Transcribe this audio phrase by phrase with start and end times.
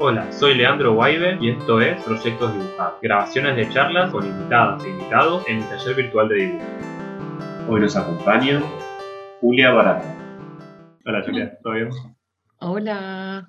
[0.00, 4.90] Hola, soy Leandro Guaibe y esto es Proyectos Dibujados, grabaciones de charlas con invitadas e
[4.90, 6.64] invitados en el taller virtual de dibujo.
[7.68, 8.62] Hoy nos acompaña
[9.40, 10.14] Julia Barata.
[11.04, 11.90] Hola Julia, ¿todo bien?
[12.60, 13.48] Hola.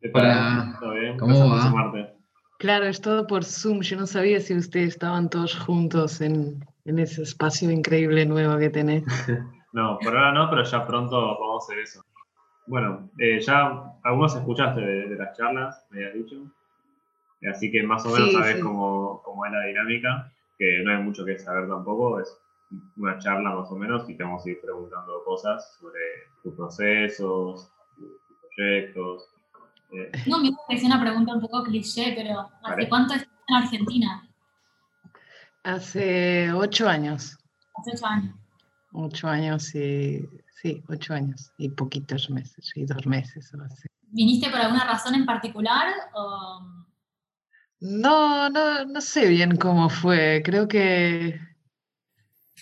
[0.00, 0.22] ¿Qué tal?
[0.22, 0.76] Hola.
[0.80, 1.18] ¿Todo bien?
[1.18, 1.70] ¿Cómo Gracias por va?
[1.70, 2.14] sumarte.
[2.58, 3.80] Claro, es todo por Zoom.
[3.82, 8.70] Yo no sabía si ustedes estaban todos juntos en, en ese espacio increíble nuevo que
[8.70, 9.04] tenés.
[9.74, 12.00] No, por ahora no, pero ya pronto vamos a hacer eso.
[12.66, 16.36] Bueno, eh, ya algunos escuchaste de, de las charlas, me habías dicho.
[17.50, 18.62] Así que más o menos Sí, sabes sí.
[18.62, 22.40] cómo, cómo es la dinámica, que no hay mucho que saber tampoco, es
[22.96, 26.00] una charla más o menos y te vamos a ir preguntando cosas sobre
[26.42, 29.28] tus procesos, tus tus proyectos.
[29.92, 32.88] eh, No, me parece una pregunta un poco cliché, pero ¿hace Vale.
[32.88, 34.28] cuánto estás en Argentina?
[35.64, 37.38] Hace ocho años.
[37.76, 38.34] Hace ocho años.
[38.96, 40.26] Ocho años y...
[40.62, 43.86] Sí, ocho años y poquitos meses, y dos meses o así.
[44.02, 45.92] ¿Viniste por alguna razón en particular?
[46.14, 46.62] O...
[47.80, 50.40] No, no, no sé bien cómo fue.
[50.42, 51.38] Creo que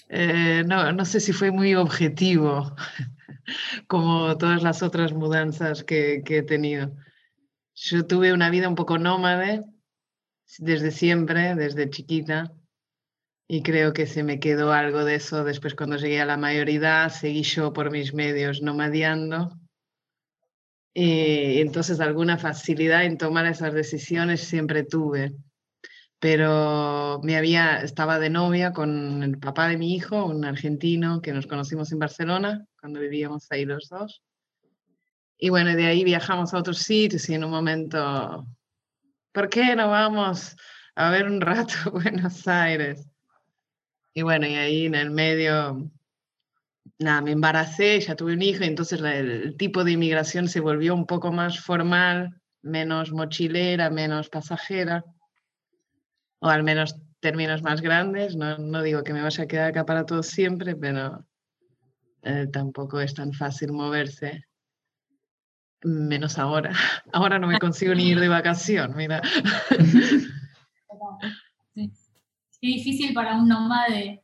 [0.08, 2.74] eh, no, no sé si fue muy objetivo,
[3.86, 6.92] como todas las otras mudanzas que, que he tenido.
[7.74, 9.64] Yo tuve una vida un poco nómade
[10.58, 12.52] desde siempre, desde chiquita,
[13.48, 17.08] y creo que se me quedó algo de eso después cuando llegué a la mayoría,
[17.10, 19.58] seguí yo por mis medios nomadeando.
[20.94, 25.34] Y entonces alguna facilidad en tomar esas decisiones siempre tuve.
[26.18, 31.32] Pero me había, estaba de novia con el papá de mi hijo, un argentino que
[31.32, 34.22] nos conocimos en Barcelona, cuando vivíamos ahí los dos.
[35.36, 38.46] Y bueno, de ahí viajamos a otros sitios y en un momento,
[39.32, 40.54] ¿por qué no vamos
[40.94, 43.11] a ver un rato Buenos Aires?
[44.14, 45.90] Y bueno, y ahí en el medio
[46.98, 50.94] nada, me embaracé, ya tuve un hijo, y entonces el, tipo de inmigración se volvió
[50.94, 55.04] un poco más formal, menos mochilera, menos pasajera,
[56.40, 58.36] o al menos términos más grandes.
[58.36, 61.24] No, no digo que me vaya a quedar acá para todo siempre, pero
[62.22, 64.44] eh, tampoco es tan fácil moverse.
[65.84, 66.72] Menos ahora.
[67.12, 69.20] Ahora no me consigo ni ir de vacación, mira.
[72.62, 74.22] Qué difícil para un nómade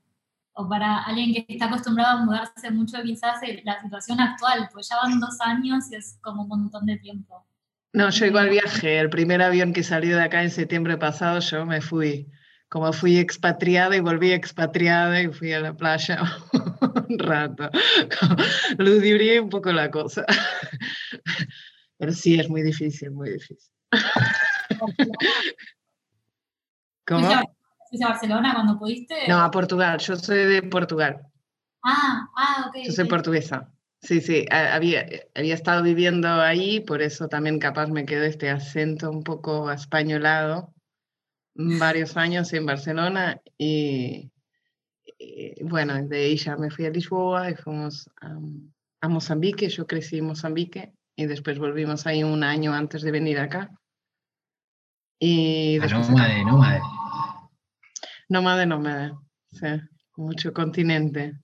[0.52, 4.88] o para alguien que está acostumbrado a mudarse mucho, quizás eh, la situación actual, pues
[4.88, 7.44] ya van dos años y es como un montón de tiempo.
[7.92, 9.00] No, yo igual viajé.
[9.00, 12.28] El primer avión que salió de acá en septiembre pasado, yo me fui.
[12.68, 16.22] Como fui expatriada y volví expatriada y fui a la playa
[17.08, 17.70] un rato.
[18.78, 20.24] Ludibrié un poco la cosa.
[21.98, 23.72] Pero sí, es muy difícil, muy difícil.
[27.04, 27.57] ¿Cómo?
[27.88, 29.14] ¿Fuiste a, Barcelona cuando pudiste?
[29.28, 29.98] No, a Portugal.
[29.98, 31.22] Yo soy de Portugal.
[31.84, 32.76] Ah, ah, ok.
[32.86, 33.10] Yo soy ok.
[33.10, 33.72] portuguesa.
[34.00, 38.48] Sí, sí, a- había, había estado viviendo ahí, por eso también capaz me quedó este
[38.50, 40.72] acento un poco españolado
[41.54, 44.30] varios años en Barcelona y,
[45.18, 48.38] y, bueno, de ahí ya me fui a Lisboa y fuimos a,
[49.00, 53.40] a Mozambique, yo crecí en Mozambique y después volvimos ahí un año antes de venir
[53.40, 53.70] acá.
[55.18, 56.80] Y Ah, después nómade, nómade.
[58.28, 59.12] Nómade, nómade,
[59.52, 59.66] sí,
[60.16, 61.38] mucho continente.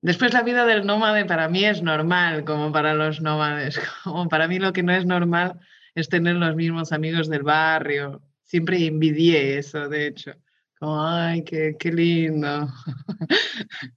[0.00, 3.78] Después la vida del nómade para mí es normal, como para los nómades.
[4.04, 5.60] Como para mí lo que no es normal
[5.94, 8.20] es tener los mismos amigos del barrio.
[8.42, 10.32] Siempre envidié eso, de hecho.
[10.80, 12.68] Como, ay, qué, qué lindo.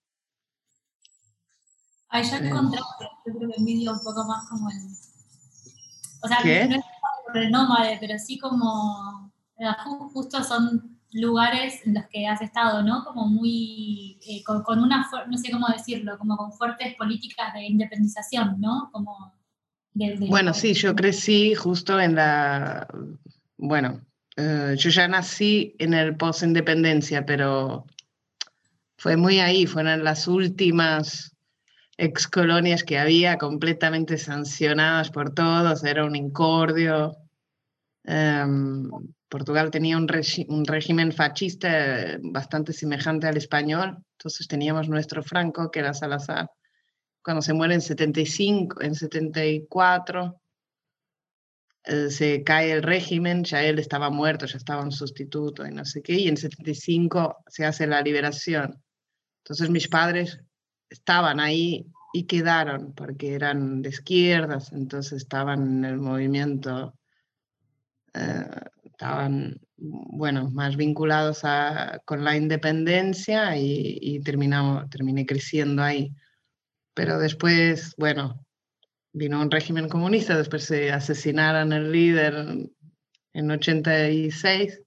[2.10, 4.78] Ay, yo yo creo que envidio un poco más como el...
[6.22, 6.68] O sea, ¿Qué?
[6.68, 6.84] no es
[7.26, 9.34] por el nómade, pero sí como...
[9.58, 13.04] eh, ju- Justo son lugares en los que has estado, ¿no?
[13.06, 14.20] Como muy...
[14.28, 15.10] eh, con, con una...
[15.30, 18.90] No sé cómo decirlo, como con fuertes políticas de independización, ¿no?
[18.92, 19.34] Como...
[19.94, 22.86] del- del- Bueno, sí, yo crecí justo en la...
[23.58, 24.02] Bueno,
[24.36, 27.86] eh, yo ya nací en el post-independencia, pero
[28.98, 31.32] fue muy ahí, fueron las últimas
[31.98, 37.16] excolonias que había, completamente sancionadas por todos, era un incordio.
[38.04, 38.90] Em,
[39.36, 45.80] Portugal tenía un, régimen fascista eh, bastante semejante al español, entonces teníamos nuestro Franco, que
[45.80, 46.50] era Salazar,
[47.22, 50.40] cuando se muere en 75, en 74,
[51.84, 55.84] eh, se cae el régimen, ya él estaba muerto, ya estaba un sustituto y no
[55.84, 58.82] sé qué, y en 75 se hace la liberación.
[59.44, 60.40] Entonces mis padres
[60.90, 66.94] estaban ahí y quedaron porque eran de izquierdas, entonces estaban en el movimiento,
[68.14, 68.46] eh,
[68.96, 76.14] estaban, bueno, más vinculados a- con la independencia y, y terminamos, terminé creciendo ahí.
[76.94, 78.46] Pero después, bueno,
[79.14, 82.70] vino un régimen comunista, después se asesinaron el líder
[83.34, 84.82] en 86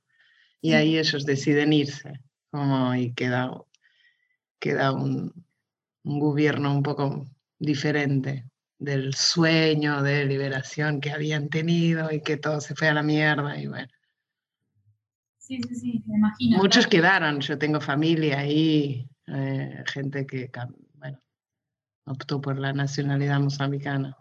[0.63, 2.13] y ahí ellos deciden irse,
[2.51, 3.51] como y queda,
[4.59, 5.33] queda un,
[6.05, 7.27] un gobierno un poco
[7.59, 8.47] diferente
[8.79, 13.59] del sueño de liberación que habían tenido y que todo se fue a la mierda
[13.59, 13.89] y bueno.
[15.49, 16.59] Sí, sí, sí, me imagino.
[16.59, 20.51] Muchos quedaron, yo tengo familia ahí, eh, gente que,
[20.93, 21.19] bueno,
[22.05, 24.15] optó por la nacionalidad mozambicana.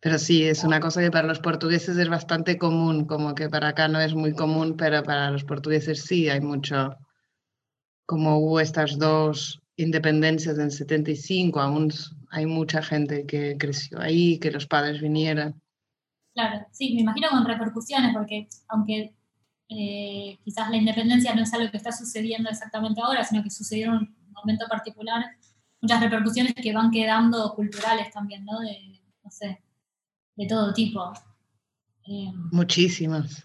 [0.00, 3.68] Pero sí, es una cosa que para los portugueses es bastante común, como que para
[3.68, 6.96] acá no es muy común, pero para los portugueses sí hay mucho,
[8.06, 11.92] como hubo estas dos independencias en 75, aún
[12.30, 15.60] hay mucha gente que creció ahí, que los padres vinieran.
[16.32, 19.17] Claro, sí, me imagino con repercusiones, porque aunque
[19.68, 23.88] eh, quizás la independencia no es algo que está sucediendo exactamente ahora, sino que sucedió
[23.88, 25.24] en un momento particular,
[25.80, 28.60] muchas repercusiones que van quedando culturales también, ¿no?
[28.60, 29.62] De, no sé,
[30.36, 31.12] de todo tipo.
[32.06, 33.44] Eh, Muchísimas.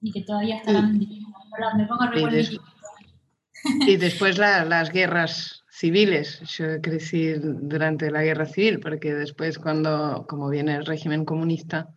[0.00, 0.98] Y que todavía están...
[0.98, 6.40] me pongo a y, y después las guerras civiles.
[6.56, 11.88] Yo crecí durante la guerra civil, porque después cuando, como viene el régimen comunista,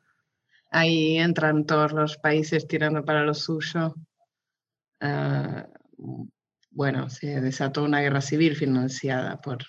[0.75, 3.95] ahí entran todos los países tirando para lo suyo.
[4.99, 5.67] Ah,
[6.69, 9.59] bueno, se desató una guerra civil financiada por,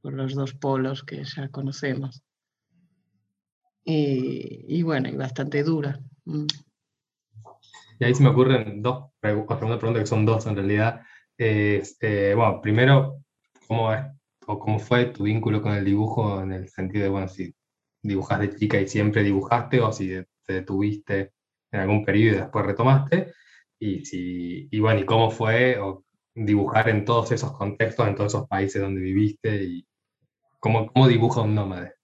[0.00, 2.22] por los dos polos que ya conocemos.
[3.84, 5.98] Y, bueno, y bastante dura.
[6.24, 6.46] Mm.
[7.98, 9.58] Y ahí se me ocurren dos preguntas,
[9.94, 11.02] que son dos en realidad.
[11.36, 11.82] Eh,
[12.34, 13.24] bueno, primero,
[13.66, 14.06] ¿cómo, es,
[14.46, 17.54] o ¿cómo fue tu vínculo con el dibujo en el sentido de, bueno, si
[18.02, 20.08] dibujas de chica y siempre dibujaste o si
[20.44, 21.32] te detuviste
[21.72, 23.32] en algún periodo y después retomaste?
[23.78, 25.78] Y, si, y bueno, ¿y cómo fue
[26.34, 29.64] dibujar en todos esos contextos, en todos esos países donde viviste?
[29.64, 29.86] ¿Y
[30.58, 31.94] cómo, cómo dibuja un nómade?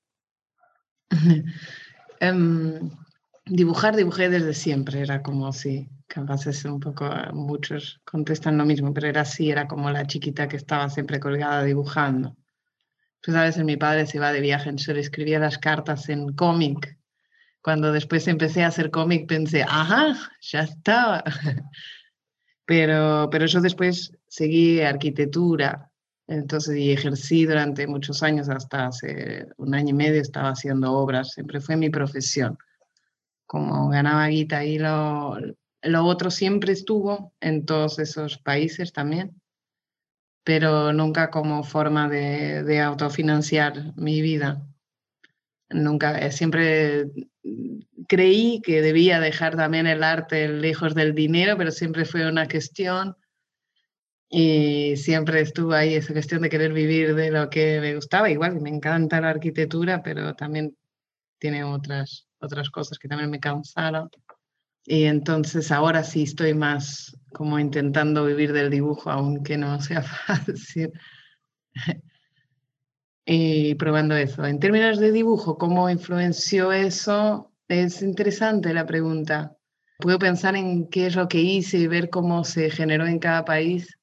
[2.22, 2.90] um,
[3.46, 8.92] dibujar, dibujé desde siempre, era como si capaz es un poco, muchos contestan lo mismo,
[8.94, 12.36] pero era así, era como la chiquita que estaba siempre colgada dibujando.
[13.26, 16.32] Pues a veces mi padre se iba de viaje, yo le escribía las cartas en
[16.34, 16.96] cómic.
[17.60, 21.24] Cuando después empecé a hacer cómic pensé, ajá, ya estaba.
[22.68, 25.88] Pero, pero yo después seguí arquitectura,
[26.26, 31.30] entonces y ejercí durante muchos años, hasta hace un año y medio estaba haciendo obras,
[31.30, 32.58] siempre fue mi profesión.
[33.46, 35.36] Como ganaba guita y lo,
[35.82, 39.40] lo otro siempre estuvo en todos esos países también,
[40.46, 44.64] pero nunca como forma de, de autofinanciar mi vida.
[45.70, 47.10] Nunca, eh, siempre
[48.06, 53.16] creí que debía dejar también el arte lejos del dinero, pero siempre fue una cuestión
[54.30, 58.30] y siempre estuvo ahí esa cuestión de querer vivir de lo que me gustaba.
[58.30, 60.76] Igual me encanta la arquitectura, pero también
[61.40, 64.08] tiene otras, otras cosas que también me cansaron.
[64.84, 70.90] Y entonces ahora sí estoy más como intentando vivir del dibujo, aunque no sea fácil.
[73.26, 74.46] y probando eso.
[74.46, 77.52] En términos de dibujo, ¿cómo influenció eso?
[77.68, 79.54] Es interesante la pregunta.
[79.98, 83.44] Puedo pensar en qué es lo que hice y ver cómo se generó en cada
[83.44, 83.98] país.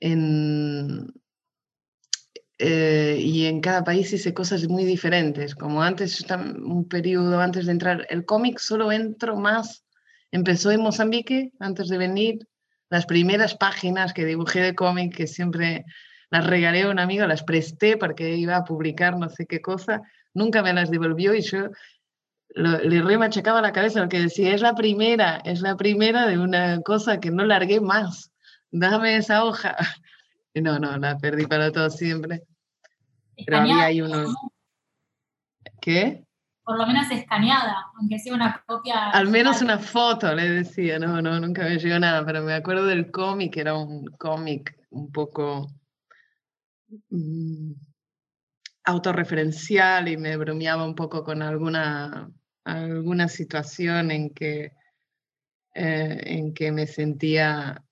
[0.00, 0.12] Eh,
[3.18, 5.56] y en cada país hice cosas muy diferentes.
[5.56, 9.83] Como antes, un periodo antes de entrar, el cómic solo entro más
[10.34, 12.40] Empezó en Mozambique antes de venir.
[12.90, 15.84] Las primeras páginas que dibujé de cómic, que siempre
[16.28, 20.02] las regalé a un amigo, las presté porque iba a publicar no sé qué cosa,
[20.34, 21.68] nunca me las devolvió y yo
[22.48, 27.20] le remachacaba la cabeza porque decía, es la primera, es la primera de una cosa
[27.20, 28.32] que no largué más,
[28.72, 29.76] dame esa hoja.
[30.56, 32.44] Y no, no, la perdí para todo siempre.
[33.44, 34.32] Pero había ahí unos...
[35.80, 36.24] ¿Qué?
[36.64, 39.10] Por lo menos escaneada, aunque sea una copia.
[39.10, 42.86] Al menos una foto, le decía, no, no, nunca me llegó nada, pero me acuerdo
[42.86, 45.66] del cómic, era un cómic un poco
[47.10, 47.72] mm,
[48.84, 52.30] autorreferencial y me bromeaba un poco con alguna,
[52.64, 54.72] alguna situación en que,
[55.74, 57.82] eh, en que me sentía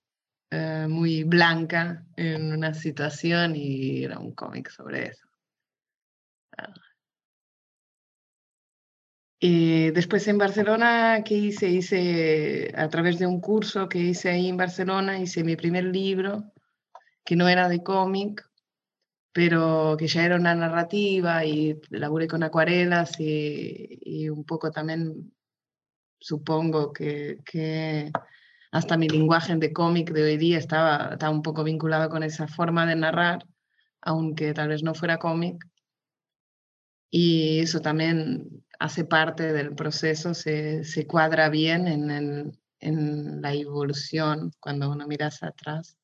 [0.49, 5.27] eh, muy blanca en una situación y era un cómic sobre eso.
[9.45, 11.67] Y después en Barcelona, ¿qué hice?
[11.67, 16.53] Hice a través de un curso que hice ahí en Barcelona, hice mi primer libro,
[17.25, 18.49] que no era de cómic,
[19.33, 25.33] pero que ya era una narrativa y laburé con acuarelas y, un poco también
[26.19, 28.13] supongo que, que,
[28.71, 32.47] hasta mi lenguaje de cómic de hoy día estaba, estaba un poco vinculado con esa
[32.47, 33.45] forma de narrar,
[33.99, 35.65] aunque tal vez no fuera cómic.
[37.15, 43.53] Y eso también hace parte del proceso, se, se cuadra bien en, el, en, la
[43.53, 45.95] evolución cuando uno mira hacia atrás.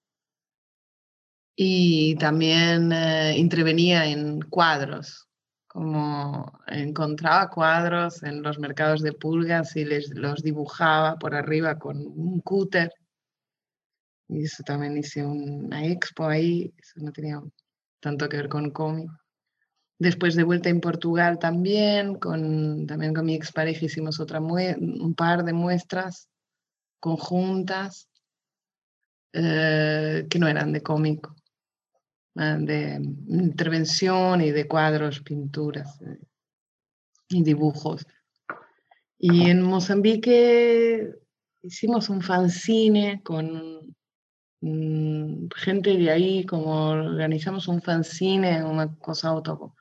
[1.56, 5.28] Y también eh, intervenía en cuadros,
[5.66, 11.98] como encontraba cuadros en los mercados de pulgas y les, los dibujaba por arriba con
[12.06, 12.94] un cúter.
[14.28, 17.42] Y eso también hice una expo ahí, eso no tenía
[18.00, 19.10] tanto que ver con cómic.
[20.00, 25.44] Después de vuelta en Portugal también, con, también con mi expareja hicimos otra un par
[25.44, 26.30] de muestras
[27.02, 28.10] conjuntas
[29.34, 31.28] eh, que no eran de cómic,
[32.34, 36.18] de intervención y de cuadros, pinturas eh,
[37.28, 38.08] y dibujos.
[39.18, 41.14] Y en Mozambique
[41.62, 43.96] hicimos un fanzine con
[44.62, 49.76] gente de ahí, como organizamos un fanzine, una cosa auto,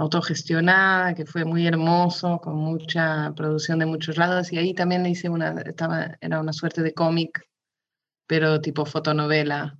[0.00, 4.50] autogestionada, que fue muy hermoso, con mucha producción de muchos lados.
[4.50, 7.46] Y ahí también hice una, estaba, era una suerte de cómic,
[8.26, 9.78] pero tipo fotonovela,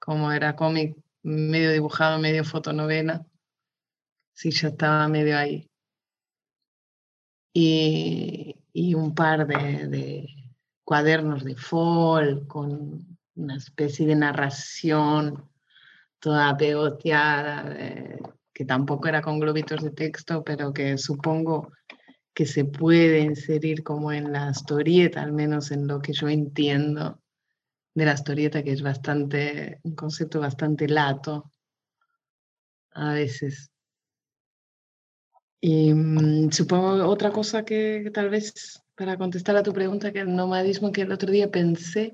[0.00, 3.24] como era cómic medio dibujado, medio fotonovela.
[4.34, 5.70] Sí, ya estaba medio ahí.
[7.54, 10.26] Y, y un par de, de,
[10.82, 15.48] cuadernos de folk con una especie de narración
[16.18, 17.62] toda pegoteada.
[18.60, 21.72] Que tampoco era con globitos de texto, pero que supongo
[22.34, 27.22] que se puede inserir como en la historieta, al menos en lo que yo entiendo
[27.94, 31.50] de la historieta, que es bastante, un concepto bastante lato
[32.92, 33.70] a veces.
[35.62, 40.36] Y mm, supongo otra cosa que tal vez para contestar a tu pregunta, que el
[40.36, 42.12] nomadismo que el otro día pensé,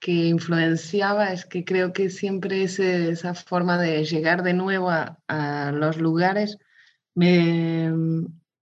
[0.00, 5.18] que influenciaba es que creo que siempre ese, esa forma de llegar de nuevo a,
[5.28, 6.58] a los lugares
[7.14, 7.90] me,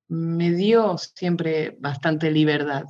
[0.08, 2.84] me, dio siempre bastante libertad,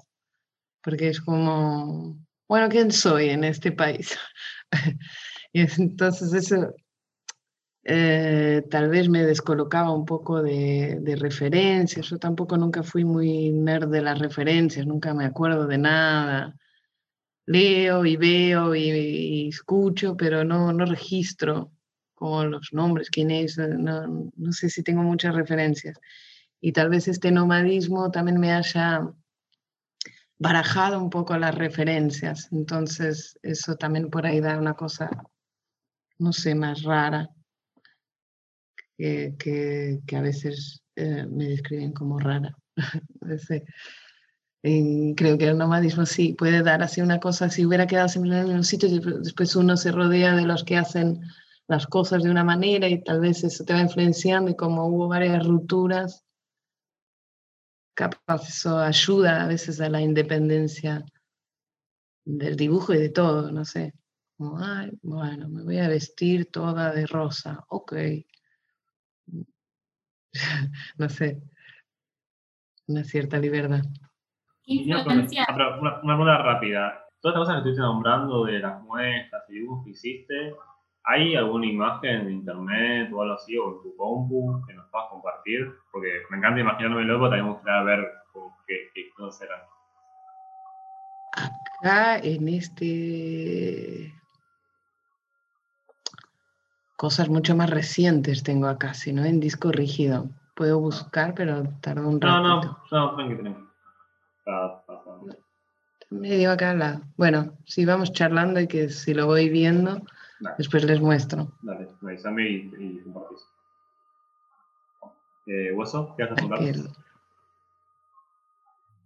[0.83, 2.19] porque es como,
[2.49, 4.19] bueno, ¿quién soy en este país?
[5.53, 6.75] y entonces eso
[7.85, 12.07] eh, tal vez me descolocaba un poco de, de, referencias.
[12.09, 16.57] Yo tampoco nunca fui muy nerd de las referencias, nunca me acuerdo de nada
[17.47, 21.73] leo y veo y, escucho, pero no, no registro
[22.15, 25.99] como los nombres, quién es, no, no, sé si tengo muchas referencias.
[26.61, 29.13] Y tal vez este nomadismo también me haya
[30.39, 32.49] barajado un poco las referencias.
[32.53, 35.11] Entonces, eso también por ahí da una cosa,
[36.19, 37.29] no sé, más rara,
[38.97, 42.57] que, que, que a veces eh, me describen como rara.
[44.63, 48.39] sé creo que el nomadismo sí puede dar así una cosa, si hubiera quedado siempre
[48.39, 48.89] en un sitio,
[49.21, 51.21] después uno se rodea de los que hacen
[51.69, 55.09] las cosas de una manera y tal vez eso te va influenciando y como hubo
[55.09, 56.25] varias rupturas,
[57.95, 61.05] capaz eso ayuda a veces a la independencia
[62.25, 63.95] del dibujo y de todo, no sé.
[64.37, 67.93] Como, ay, bueno, me voy a vestir toda de rosa, ok.
[70.99, 71.43] no sé,
[72.87, 73.83] una cierta libertad.
[74.67, 77.07] Una, pregunta rápida.
[77.21, 80.55] Todas estas cosas que estuviste nombrando de las muestras y dibujos que hiciste,
[81.05, 85.09] ¿hay alguna imagen de internet o algo así, o en tu compu que nos puedas
[85.11, 85.73] compartir?
[85.91, 88.13] Porque me encanta imaginarme loco, también me gustaría ver
[88.67, 89.61] qué, qué cosas eran.
[91.33, 94.15] Acá en este.
[96.97, 100.29] Cosas mucho más recientes tengo acá, si no en disco rígido.
[100.55, 102.43] Puedo buscar, pero tarda un rato.
[102.43, 103.72] No, no, no,
[104.45, 105.37] tranquilo
[106.11, 107.03] Medio acá al lado.
[107.17, 110.03] Bueno, si vamos charlando y que si lo voy viendo,
[110.59, 111.53] después les muestro.
[111.63, 113.41] Dale, avísame y, y compartís.
[115.47, 116.15] Eh, ¿Hueso?
[116.17, 116.87] ¿Qué haces?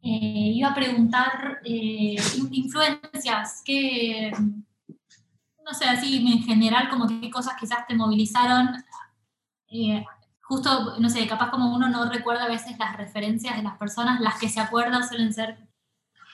[0.03, 2.17] Eh, iba a preguntar eh,
[2.51, 4.33] influencias, que
[5.67, 8.69] no sé, así en general, como qué cosas quizás te movilizaron.
[9.69, 10.05] Eh,
[10.49, 14.21] justo, no sé, capaz como uno no recuerda a veces las referencias de las personas,
[14.21, 15.59] las que se acuerdan suelen ser,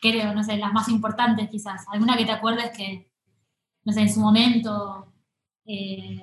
[0.00, 1.86] creo, no sé, las más importantes quizás.
[1.88, 3.10] Alguna que te acuerdes que,
[3.84, 5.12] no sé, en su momento,
[5.64, 6.22] eh,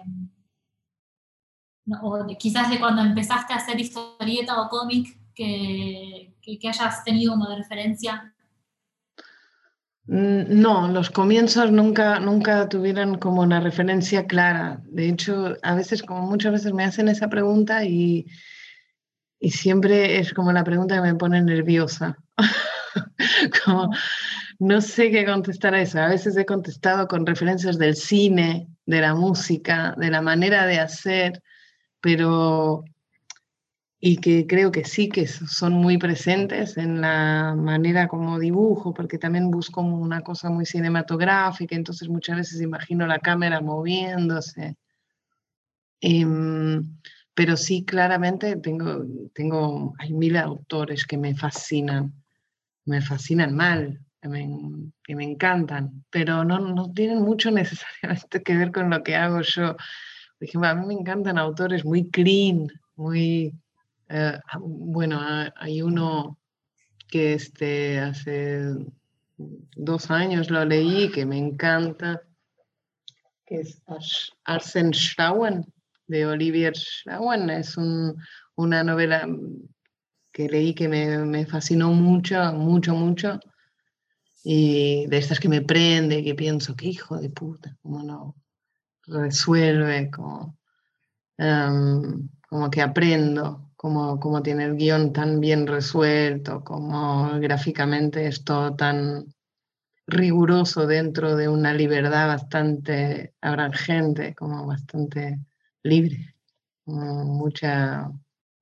[2.01, 7.33] o quizás de cuando empezaste a hacer historieta o cómic, que, que, que hayas tenido
[7.33, 8.35] como de referencia.
[10.09, 14.81] Mm, no, los comienzos nunca, nunca tuvieron como una referencia clara.
[14.85, 18.25] De hecho, a veces, como muchas veces me hacen esa pregunta y,
[19.39, 22.17] y siempre es como la pregunta que me pone nerviosa.
[23.63, 23.91] como,
[24.57, 25.99] no sé qué contestar a eso.
[25.99, 30.79] A veces he contestado con referencias del cine, de la música, de la manera de
[30.79, 31.43] hacer,
[32.01, 32.83] pero
[34.01, 39.17] y que creo que sí que son muy presentes en la manera como dibujo, porque
[39.17, 44.77] también busco una cosa muy cinematográfica, entonces muchas veces imagino la cámara moviéndose.
[46.01, 46.97] Em,
[47.33, 52.13] pero sí, claramente tengo, tengo, hay mil autores que me fascinan,
[52.85, 54.49] me fascinan mal, que me,
[55.03, 59.41] que me encantan, pero no, no tienen mucho necesariamente que ver con lo que hago
[59.41, 59.75] yo.
[60.37, 63.53] Por ejemplo, a mí me encantan autores muy clean, muy
[64.09, 65.21] eh, ah, bueno,
[65.55, 66.39] hay uno
[67.07, 68.73] que este, hace
[69.37, 72.21] dos años lo leí, que me encanta,
[73.45, 73.81] que es
[74.45, 75.71] Arsen Schrauen,
[76.07, 77.51] de Olivier Schrauen.
[77.51, 77.77] Es
[78.55, 79.27] una novela
[80.31, 83.39] que leí que me, me, fascinó mucho, mucho, mucho.
[84.43, 88.35] Y de estas que me prende, que pienso, qué hijo de puta, cómo no
[89.05, 90.57] resuelve, como,
[91.37, 98.75] em, como que aprendo como, tiene el guion tan bien resuelto, como gráficamente es todo
[98.75, 99.33] tan
[100.05, 105.39] riguroso dentro de una libertad bastante abrangente, como bastante
[105.81, 106.35] libre.
[106.83, 108.11] Mucha,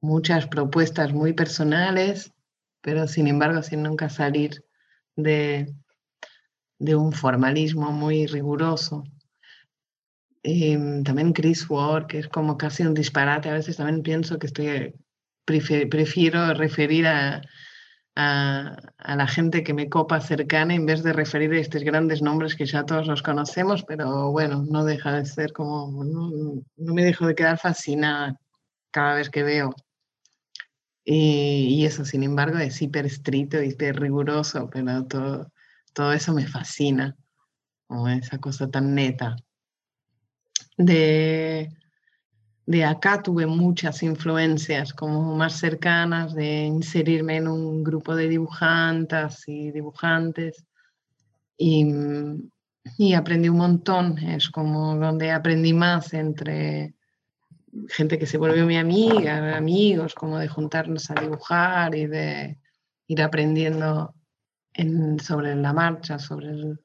[0.01, 2.31] muchas propuestas muy personales,
[2.81, 4.63] pero sin embargo sin nunca salir
[5.15, 5.73] de,
[6.77, 9.03] de un formalismo muy riguroso.
[10.43, 14.45] Em, también Chris Ward, que es como casi un disparate, a veces también pienso que
[14.45, 14.93] estoy
[15.47, 17.41] prefiero referir a,
[18.17, 22.55] a, la gente que me copa cercana en vez de referir a estos grandes nombres
[22.55, 27.27] que ya todos los conocemos, pero bueno, no deja de ser como, no, me dejo
[27.27, 28.39] de quedar fascinada
[28.91, 29.75] cada vez que veo.
[31.05, 35.51] Y, eso, sin embargo, es hiper estricto y hiper riguroso, pero todo,
[35.93, 37.15] todo eso me fascina,
[37.85, 39.35] como esa cosa tan neta.
[40.75, 41.69] De,
[42.67, 49.47] de acá tuve muchas influencias como más cercanas de inserirme en un grupo de dibujantes
[49.47, 50.65] y dibujantes
[51.57, 51.87] y,
[52.97, 56.93] y, aprendí un montón, es como donde aprendí más entre
[57.87, 62.59] gente que se volvió mi amiga, amigos, como de juntarnos a dibujar y de
[63.07, 64.13] ir aprendiendo
[65.23, 66.77] sobre la marcha, sobre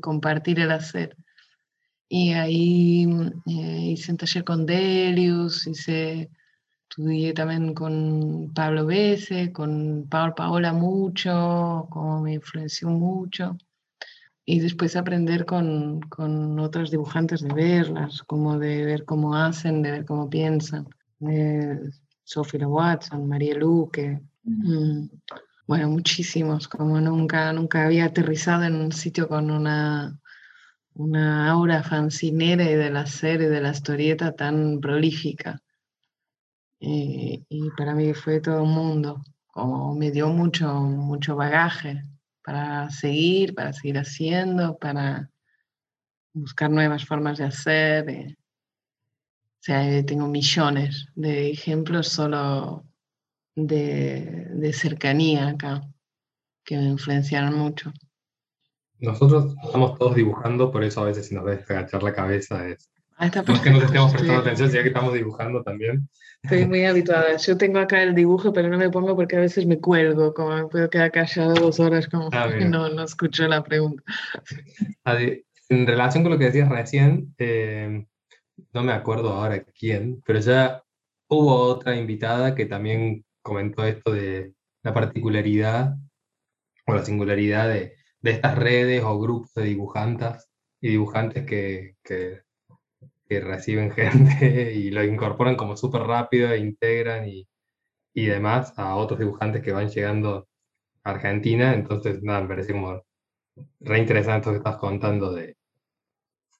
[0.00, 1.16] compartir el hacer.
[2.12, 3.06] Y ahí
[3.46, 6.28] eh, hice un taller con Delius, hice,
[6.82, 13.56] estudié también con Pablo Bese, con Paola Paola mucho, como me influenció mucho.
[14.44, 19.92] Y después aprender con, con otros dibujantes de verlas, como de ver cómo hacen, de
[19.92, 20.88] ver cómo piensan.
[21.20, 21.92] De
[22.24, 24.20] Sofía Watson, María Luque.
[24.42, 25.04] Mm,
[25.68, 30.19] bueno, muchísimos, como nunca, nunca había aterrizado en un sitio con una
[30.94, 35.60] una aura fancinera y de la serie, de la historieta tan prolífica.
[36.78, 37.44] Y,
[37.76, 42.02] para mí fue todo un mundo, como me dio mucho, mucho bagaje
[42.42, 45.30] para seguir, para seguir haciendo, para
[46.32, 48.36] buscar nuevas formas de hacer.
[48.38, 52.86] o sea, tengo millones de ejemplos solo
[53.54, 55.82] de, de cercanía acá
[56.64, 57.92] que me influenciaron mucho.
[59.00, 62.90] Nosotros estamos todos dibujando, por eso a veces si nos ves agachar la cabeza es...
[63.16, 66.08] Ah, no es que nos estemos prestando atención, sino que estamos dibujando también.
[66.42, 67.36] Estoy muy habituada.
[67.36, 70.56] Yo tengo acá el dibujo, pero no me pongo porque a veces me cuelgo, como
[70.56, 74.02] me puedo quedar callado dos horas, como ah, no, no escucho la pregunta.
[75.04, 78.06] En relación con lo que decías recién, eh,
[78.72, 80.82] no me acuerdo ahora quién, pero ya
[81.28, 85.94] hubo otra invitada que también comentó esto de la particularidad
[86.86, 90.48] o la singularidad de de estas redes o grupos de dibujantes
[90.80, 92.42] y dibujantes que, que,
[93.28, 97.48] reciben gente y lo incorporan como súper rápido e integran y,
[98.14, 100.48] y demás a otros dibujantes que van llegando
[101.04, 101.74] a Argentina.
[101.74, 103.02] Entonces, nada, me parece como
[103.80, 105.56] re interesante esto que estás contando de,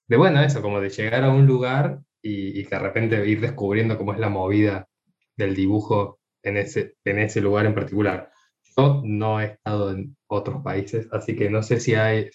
[0.06, 3.40] de, bueno, eso, como de llegar a un lugar y, y que de repente ir
[3.40, 4.88] descubriendo cómo es la movida
[5.36, 8.30] del dibujo en ese, en ese lugar en particular.
[8.76, 12.30] Yo no he estado en otros países, así que no sé si hay,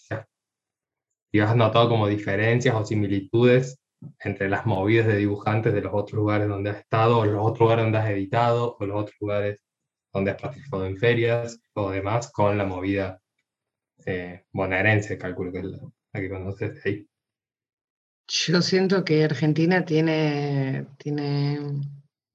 [1.32, 3.80] si has notado como diferencias o similitudes
[4.24, 7.62] entre las movidas de dibujantes de los otros lugares donde has estado, o los otros
[7.62, 9.64] lugares donde has editado, o los otros lugares
[10.14, 13.22] donde has participado en ferias o demás, con la movida
[14.06, 15.80] eh, bonaerense, calculo que es la,
[16.14, 17.08] que conoces ahí.
[18.28, 21.60] Yo siento que Argentina tiene, tiene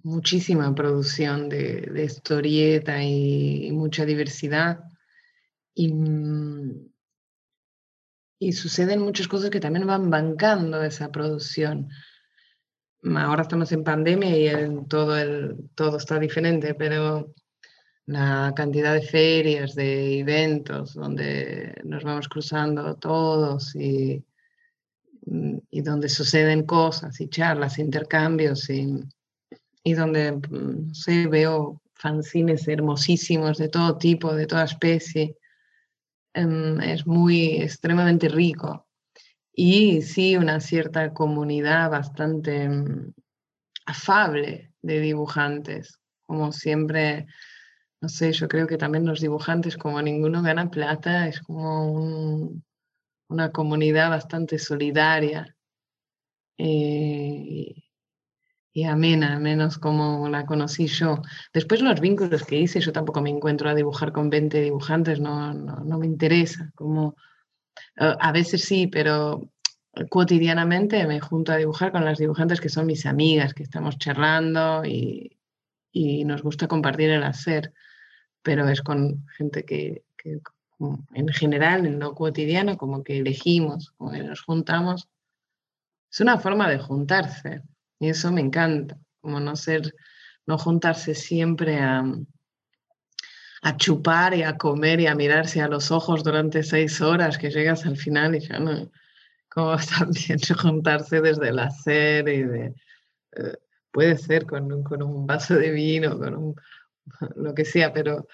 [0.02, 4.84] muchísima producción de, historieta y, mucha diversidad.
[5.74, 6.92] Y, mm,
[8.38, 11.88] y, suceden muchas cosas que también van bancando esa producción.
[13.16, 17.34] ahora estamos en pandemia y el, todo, el, todo está diferente, pero
[18.06, 24.24] la cantidad de ferias, de eventos donde nos vamos cruzando todos y,
[25.26, 29.00] mm, y donde suceden cosas y charlas, intercambios y,
[29.84, 35.36] y donde, mm, no sé, veo fanzines hermosísimos de todo tipo, de toda especie.
[36.34, 38.86] Em, es muy extremadamente rico.
[39.52, 43.12] Y sí, una cierta comunidad bastante mm,
[43.86, 47.26] afable de dibujantes, como siempre,
[48.00, 52.52] no sé, yo creo que también los dibujantes, como ninguno gana plata, es como
[53.28, 55.56] una comunidad bastante solidaria.
[56.58, 57.19] Eh,
[58.72, 61.22] y amena, menos como la conocí yo.
[61.52, 65.52] Después los vínculos que hice, yo tampoco me encuentro a dibujar con 20 dibujantes, no,
[65.54, 66.70] no, me interesa.
[66.74, 67.16] Como,
[67.96, 69.50] eh, a veces sí, pero
[70.08, 74.84] cotidianamente me junto a dibujar con las dibujantes que son mis amigas, que estamos charlando
[74.84, 75.36] y,
[75.90, 77.72] y nos gusta compartir el hacer,
[78.42, 80.40] pero es con gente que, que
[81.14, 85.08] en general, en lo cotidiano, como que elegimos, como que nos juntamos.
[86.10, 87.62] Es una forma de juntarse
[88.00, 89.94] y eso me encanta, como no ser,
[90.46, 92.02] no juntarse siempre a,
[93.62, 97.50] a chupar y a comer y a mirarse a los ojos durante seis horas, que
[97.50, 98.90] llegas al final y ya no,
[99.50, 102.74] como también juntarse desde el hacer y de,
[103.36, 103.56] eh,
[103.92, 106.54] puede ser con, con, un vaso de vino, con un,
[107.36, 108.26] lo que sea, pero,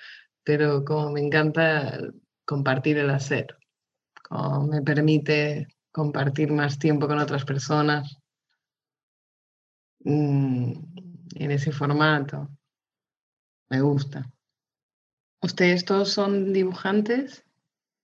[0.45, 1.99] pero como me encanta
[2.45, 3.49] compartir el hacer,
[4.23, 8.17] como me permite compartir más tiempo con otras personas
[10.07, 10.73] Mm,
[11.35, 12.49] en ese formato.
[13.69, 14.31] Me gusta.
[15.43, 17.45] ¿Ustedes todos son dibujantes?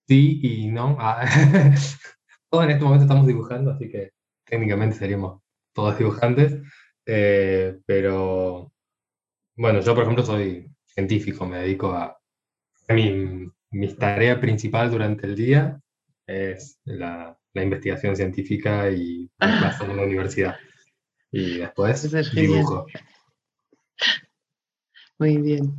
[0.09, 0.97] Sí y no.
[0.99, 1.25] Ah,
[2.51, 4.11] todos en este momento estamos dibujando, así que
[4.45, 6.61] técnicamente seríamos todos dibujantes.
[7.07, 8.73] Eh, pero
[9.57, 12.19] bueno, yo por ejemplo soy científico, me dedico a...
[12.89, 15.81] mi, mi tarea principal durante el día
[16.27, 20.57] es la, la investigación científica y la en la universidad.
[21.33, 22.87] Y después dibujo.
[25.19, 25.75] Muy bien.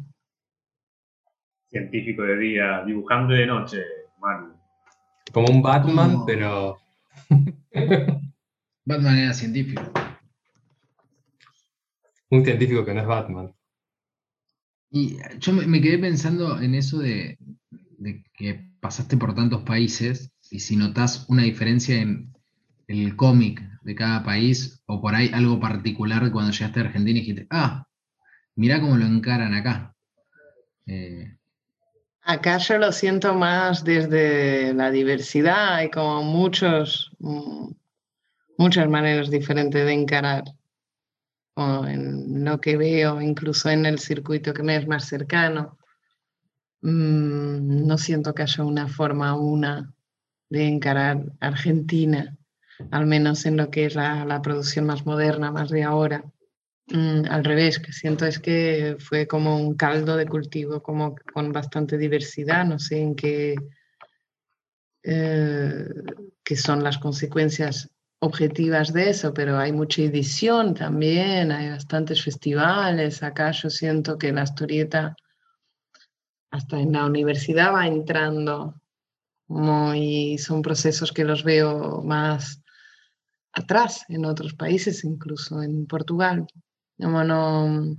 [1.70, 3.84] Científico de día, dibujando de noche,
[4.20, 4.56] Manu.
[5.32, 6.80] Como un Batman, pero.
[8.86, 9.84] Batman era científico.
[12.30, 13.54] Un científico que no es Batman.
[14.90, 17.38] Y yo me quedé pensando en eso de,
[17.98, 22.34] de que pasaste por tantos países y si notas una diferencia en
[22.88, 27.22] el cómic de cada país o por ahí algo particular cuando llegaste a Argentina y
[27.22, 27.88] dijiste, ah,
[28.56, 29.96] mira cómo lo encaran acá.
[30.86, 31.38] Eh,
[32.22, 37.72] acá yo lo siento más desde la diversidad, hay como muchos, mm,
[38.58, 40.44] muchas maneras diferentes de encarar.
[41.56, 45.78] O en lo que veo, incluso en el circuito que me es más cercano.
[46.82, 49.94] Mm, no siento que haya una forma una
[50.50, 52.36] de encarar Argentina
[52.92, 56.24] al menos en lo que es la, producción más moderna, más de ahora.
[56.88, 61.52] Mm, al revés, que siento es que fue como un caldo de cultivo, como con
[61.52, 63.56] bastante diversidad, no sé en qué,
[65.04, 65.86] eh,
[66.44, 73.22] qué son las consecuencias objetivas de eso, pero hay mucha edición también, hay bastantes festivales,
[73.22, 75.16] acá yo siento que la historieta
[76.52, 78.76] hasta en la universidad va entrando,
[79.96, 82.63] y son procesos que los veo más
[83.54, 86.48] atrás en otros países, incluso en Portugal.
[86.98, 87.98] No, no,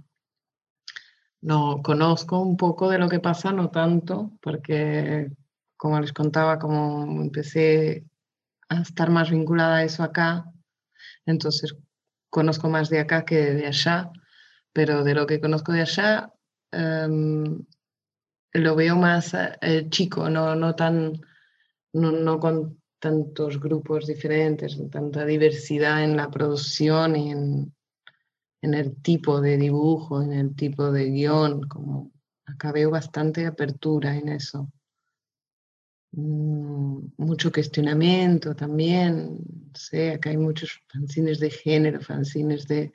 [1.40, 5.30] no conozco un poco de lo que pasa, no tanto, porque
[5.76, 8.04] como les contaba, como empecé
[8.68, 10.50] a estar más vinculada a eso acá,
[11.26, 11.76] entonces
[12.30, 14.10] conozco más de acá que de allá,
[14.72, 16.32] pero de lo que conozco de allá
[16.72, 17.64] em,
[18.52, 21.20] lo veo más eh, chico, no, no tan,
[21.92, 27.74] no, no con tantos grupos diferentes, tanta diversidad en la producción y en,
[28.62, 32.12] el tipo de dibujo, en el tipo de guion, como
[32.46, 34.72] acá veo bastante apertura en eso.
[36.12, 39.36] Mm, mucho cuestionamiento también,
[39.74, 42.90] sé, acá hay muchos fanzines de género, fanzines de...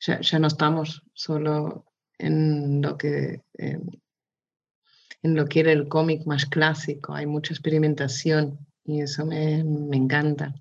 [0.00, 1.86] Ya, no estamos solo
[2.18, 3.40] en lo que...
[3.56, 4.00] en
[5.22, 10.52] lo que era el cómic más clásico, hay mucha experimentación y eso me, encanta.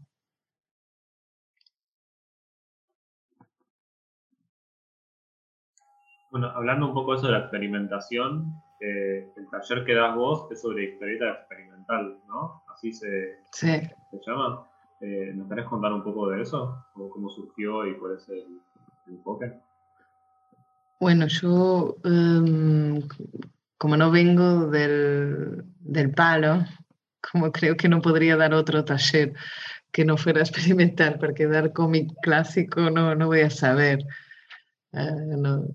[6.29, 10.47] Bueno, hablando un poco de eso de la experimentación, eh, el taller que das vos
[10.51, 12.61] es sobre historieta experimental, ¿no?
[12.71, 13.91] Así se, se
[14.27, 14.67] llama.
[15.01, 16.85] Eh, ¿Nos querés contar un poco de eso?
[16.93, 18.61] ¿Cómo surgió y cuál es el,
[19.07, 19.59] enfoque?
[20.99, 23.01] Bueno, yo em,
[23.79, 26.63] como no vengo del, del, palo,
[27.21, 29.34] como creo que no podría dar otro taller
[29.91, 33.99] que no fuera experimental, porque dar cómic clásico no, no voy a saber,
[34.93, 35.65] eh, no,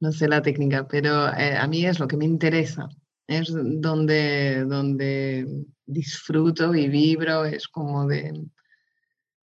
[0.00, 2.88] no, sé la técnica, pero eh, a mí es lo que me interesa,
[3.26, 5.46] es donde, donde
[5.86, 8.32] disfruto y vibro, es como de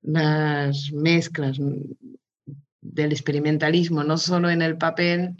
[0.02, 1.58] las mezclas
[2.82, 5.36] del experimentalismo, no solo en el papel,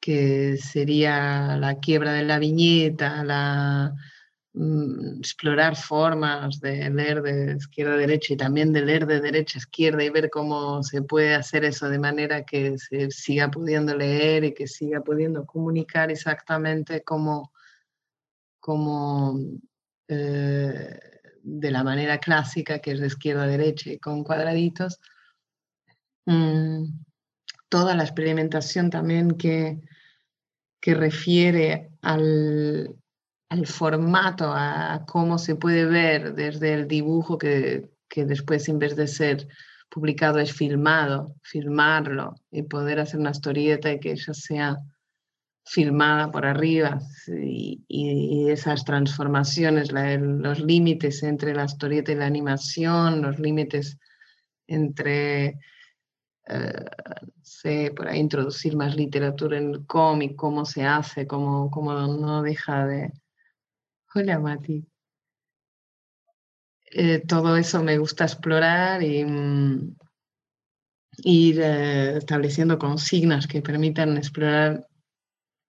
[0.00, 3.94] que sería la quiebra de la viñeta, la,
[4.56, 9.62] explorar formas de leer de izquierda a derecha y también de leer de derecha a
[9.62, 14.44] izquierda y ver cómo se puede hacer eso de manera que se siga pudiendo leer
[14.44, 17.52] y que siga pudiendo comunicar exactamente como,
[18.60, 19.40] como
[20.06, 21.00] eh,
[21.42, 25.00] de la manera clásica, que es de izquierda a derecha y con cuadraditos.
[26.26, 26.84] Mm,
[27.68, 29.80] toda la experimentación también que,
[30.80, 32.94] que refiere al,
[33.66, 39.06] formato, a cómo se puede ver desde el dibujo que, que después en vez de
[39.06, 39.48] ser
[39.88, 44.78] publicado es filmado, filmarlo y poder hacer una historieta y que ella sea
[45.64, 47.80] filmada por arriba y,
[48.50, 53.98] esas transformaciones, los límites entre la historieta y la animación, los límites
[54.66, 55.58] entre
[56.46, 56.84] eh,
[57.42, 62.86] sé, por introducir más literatura en el cómic, cómo se hace, cómo, cómo no deja
[62.86, 63.12] de...
[64.14, 64.86] Hola, Mati.
[66.90, 69.96] Eh, todo eso me gusta explorar y mm,
[71.24, 74.86] ir eh, estableciendo consignas que permitan explorar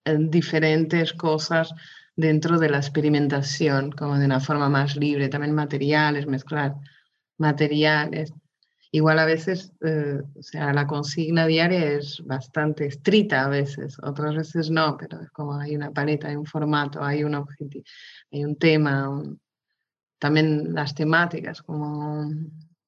[0.05, 1.73] diferentes cosas
[2.15, 6.75] dentro de la experimentación, como de una forma más libre, también materiales, mezclar
[7.37, 8.31] materiales.
[8.95, 14.33] Igual a veces, eh, o sea, la consigna diaria es bastante estricta a veces, otras
[14.35, 17.83] veces no, pero es como hay una paleta, hay un formato, hay un objetivo,
[18.31, 19.21] hay un tema,
[20.17, 22.31] también las temáticas, como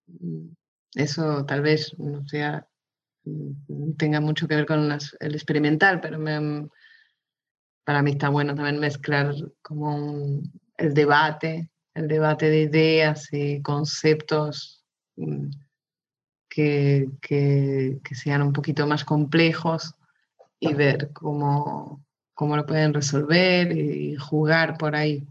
[0.08, 0.48] mm,
[0.96, 2.66] eso tal vez no sea,
[3.26, 4.90] mm, tenga mucho que ver con
[5.20, 6.20] el experimental, pero
[7.84, 10.42] para mí está bueno también mezclar como
[10.78, 14.86] el debate, el debate de ideas y conceptos
[16.58, 19.94] que, sean un poquito más complejos
[20.60, 25.28] y ver cómo, cómo lo pueden resolver y jugar por ahí.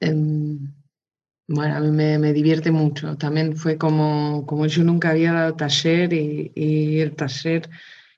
[0.00, 0.72] Em,
[1.48, 3.16] bueno, a mí me, divierte mucho.
[3.16, 7.68] También fue como, como yo nunca había dado taller y, y, el taller,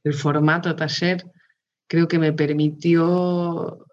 [0.04, 1.24] el formato taller,
[1.88, 3.86] creo que me permitió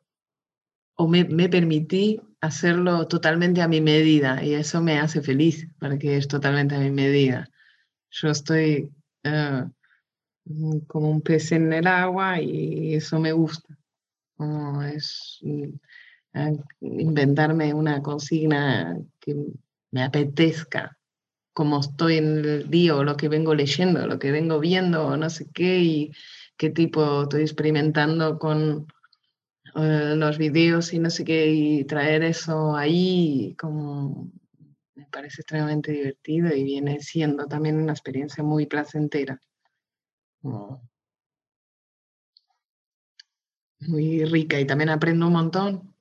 [0.95, 6.17] o me, me permití hacerlo totalmente a mi medida y eso me hace feliz porque
[6.17, 7.49] es totalmente a mi medida.
[8.11, 8.91] Yo estoy
[9.23, 9.63] eh,
[10.87, 13.77] como un pez en el agua y eso me gusta.
[14.93, 15.69] es mm,
[16.33, 19.35] eh, inventarme una consigna que
[19.91, 20.97] me apetezca,
[21.53, 25.29] como estoy en el día o lo que vengo leyendo, lo que vengo viendo no
[25.29, 26.11] sé qué y
[26.57, 28.87] qué tipo estoy experimentando con
[29.75, 34.31] eh, los videos y no sé qué, y traer eso ahí como
[34.95, 39.39] me parece extremadamente divertido y viene siendo también una experiencia muy placentera.
[43.79, 45.95] Muy rica y también aprendo un montón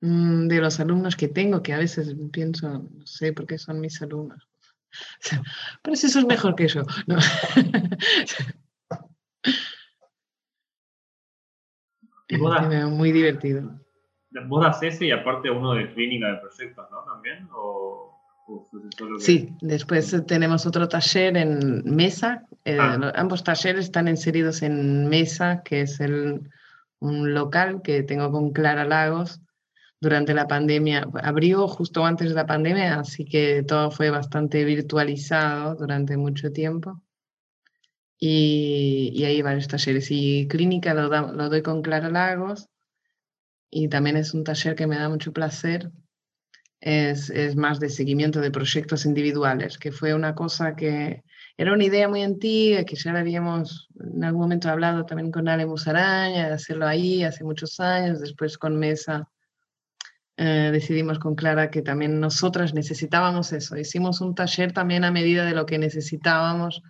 [0.00, 3.80] mm, de los alumnos que tengo, que a veces pienso, no sé por qué son
[3.80, 4.48] mis alumnos.
[5.82, 6.82] Pero si eso es mejor que yo.
[7.06, 7.18] ¿no?
[12.38, 13.80] muy divertido.
[14.46, 17.02] ¿Vos das ese y aparte uno de clínica de proyectos, ¿no?
[17.04, 17.48] También.
[19.18, 22.46] Sí, después tenemos otro taller en Mesa.
[22.64, 23.12] Eh, ah.
[23.14, 26.48] Ambos talleres están inseridos en Mesa, que es el,
[27.00, 29.40] un local que tengo con Clara Lagos
[30.00, 31.08] durante la pandemia.
[31.22, 37.02] Abrió justo antes de la pandemia, así que todo fue bastante virtualizado durante mucho tiempo
[38.20, 40.08] y, y hay varios talleres.
[40.10, 42.68] Y clínica lo, lo doy con Clara Lagos
[43.70, 45.90] y también es un taller que me da mucho placer.
[46.82, 51.24] Es, es, más de seguimiento de proyectos individuales, que fue una cosa que
[51.58, 55.46] era una idea muy antigua, que ya la habíamos en algún momento hablado también con
[55.46, 59.28] Ale Musaraña, de hacerlo ahí hace muchos años, después con Mesa
[60.38, 65.44] eh, decidimos con Clara que también nosotras necesitábamos eso, hicimos un taller también a medida
[65.44, 66.82] de lo que necesitábamos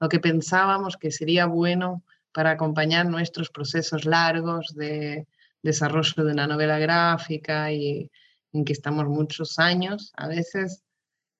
[0.00, 5.26] lo que pensábamos que sería bueno para acompañar nuestros procesos largos de
[5.62, 8.10] desarrollo de una novela gráfica y,
[8.52, 10.82] en que estamos muchos años a veces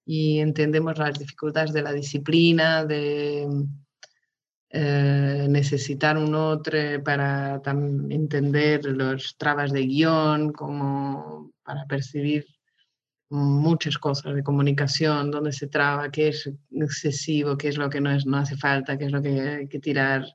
[0.05, 3.49] y entendemos las dificultades de la disciplina, de
[4.71, 7.61] eh, necesitar un otro para
[8.11, 12.47] entender los trabas de guion, como para percibir
[13.29, 18.11] muchas cosas de comunicación, dónde se traba, qué es excesivo, qué es lo que no,
[18.11, 20.27] es, no hace falta, qué es lo que hay que tirar.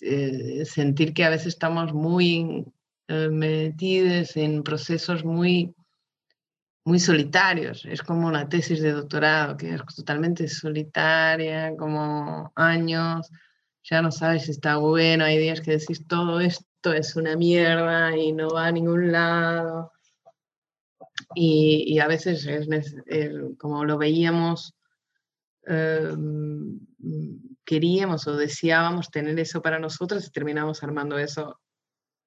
[0.00, 2.64] Eh, sentir que a veces estamos muy
[3.08, 5.74] eh, metidos en procesos muy,
[6.84, 7.84] muy solitarios.
[7.86, 13.30] Es como una tesis de doctorado que es totalmente solitaria, como años,
[13.84, 18.16] ya no sabes si está bueno, hay días que decís todo esto es una mierda
[18.16, 19.92] y no va a ningún lado.
[21.34, 22.96] Y, a veces es,
[23.58, 24.74] como lo veíamos,
[25.66, 26.78] em,
[27.64, 31.60] queríamos o deseábamos tener eso para nosotros y terminamos armando eso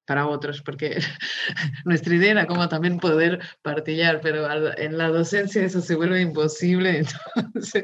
[0.06, 0.98] para otros, porque
[1.86, 7.04] nuestra idea era como también poder partillar, pero en la docencia eso se vuelve imposible,
[7.36, 7.84] entonces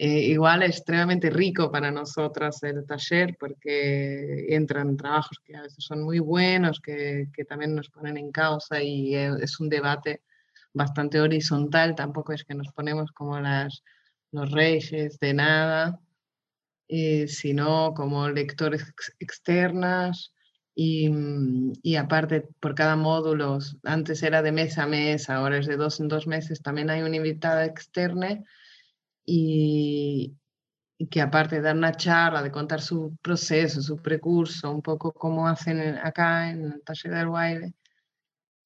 [0.00, 5.84] eh, igual es extremadamente rico para nosotras el taller porque entran trabajos que a veces
[5.84, 10.22] son muy buenos, que, que también nos ponen en causa y eh, es un debate
[10.72, 13.82] bastante horizontal, tampoco es que nos ponemos como las,
[14.30, 16.00] los reyes de nada,
[16.88, 18.84] eh, sino como lectores
[19.18, 20.32] externas.
[20.76, 21.10] Y,
[21.82, 25.98] y, aparte por cada módulo, antes era de mes a mes, ahora es de dos
[25.98, 28.44] en dos meses, también hay una invitada externa
[29.30, 30.34] y,
[31.10, 35.46] que aparte de dar una charla, de contar su proceso, su precurso, un poco como
[35.46, 37.74] hacen acá en el taller del baile,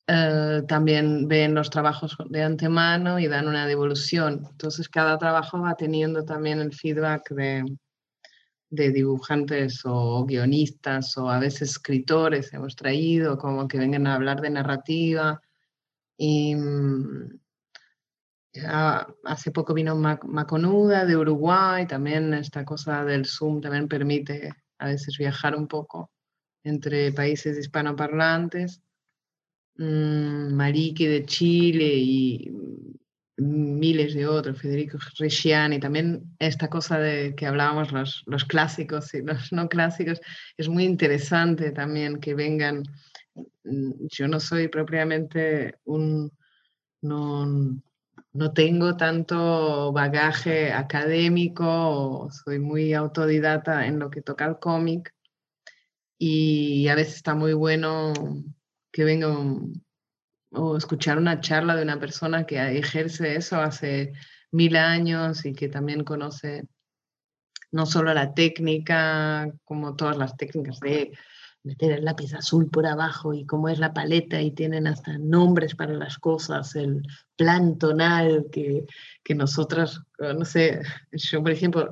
[0.06, 4.46] eh, también ven los trabajos de antemano y dan una devolución.
[4.50, 7.64] Entonces cada trabajo va teniendo también el feedback de,
[8.70, 14.40] de dibujantes o guionistas o a veces escritores hemos traído, como que vengan a hablar
[14.40, 15.40] de narrativa.
[16.16, 16.56] Y,
[19.24, 25.16] hace poco vino Maconuda de Uruguay, también esta cosa del Zoom también permite a veces
[25.16, 26.10] viajar un poco
[26.64, 28.82] entre países hispanoparlantes.
[29.76, 32.52] Mm, Mariki de Chile y
[33.38, 39.22] miles de otros, Federico Reggiani, también esta cosa de que hablábamos los, los clásicos y
[39.22, 40.20] los no clásicos,
[40.56, 42.82] es muy interesante también que vengan.
[43.64, 46.30] Mm, yo no soy propiamente un,
[47.00, 47.80] no,
[48.32, 55.14] no tengo tanto bagaje académico, soy muy autodidata en lo que toca el cómic
[56.18, 58.12] y a veces está muy bueno
[58.90, 59.28] que venga
[60.52, 64.12] o escuchar una charla de una persona que ejerce eso hace
[64.50, 66.68] mil años y que también conoce
[67.70, 71.16] no solo la técnica, como todas las técnicas de
[71.64, 75.74] meter el lápiz azul por abajo y cómo es la paleta y tienen hasta nombres
[75.74, 77.02] para las cosas, el
[77.36, 78.84] plan tonal que,
[79.22, 81.90] que nosotras, eh, no sé, yo por ejemplo,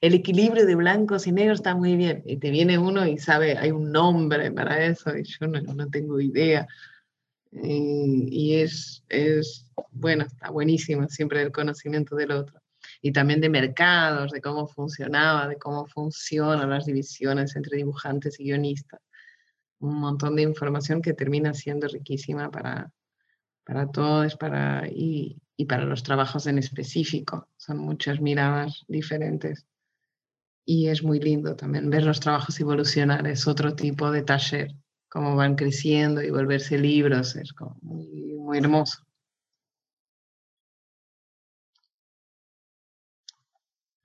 [0.00, 3.56] el equilibrio de blancos y negros está muy bien y te viene uno y sabe,
[3.56, 6.66] hay un nombre para eso y yo no, no tengo idea.
[7.52, 12.59] Y, y es, es, bueno, está buenísimo siempre el conocimiento del otro
[13.02, 18.44] y también de mercados, de cómo funcionaba, de cómo funcionan las divisiones entre dibujantes y
[18.44, 19.00] guionistas.
[19.78, 22.92] Un montón de información que termina siendo riquísima para,
[23.64, 27.48] para todos para, y, y para los trabajos en específico.
[27.56, 29.66] Son muchas miradas diferentes.
[30.66, 34.74] Y es muy lindo también ver los trabajos evolucionar, es otro tipo de taller,
[35.08, 39.02] cómo van creciendo y volverse libros, es como muy, muy hermoso.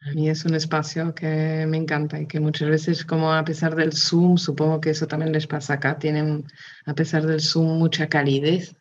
[0.05, 3.75] A mí es un espacio que me encanta y que muchas veces, como a pesar
[3.75, 6.45] del Zoom, supongo que eso también les pasa acá, tienen,
[6.85, 8.75] a pesar del Zoom, mucha calidez.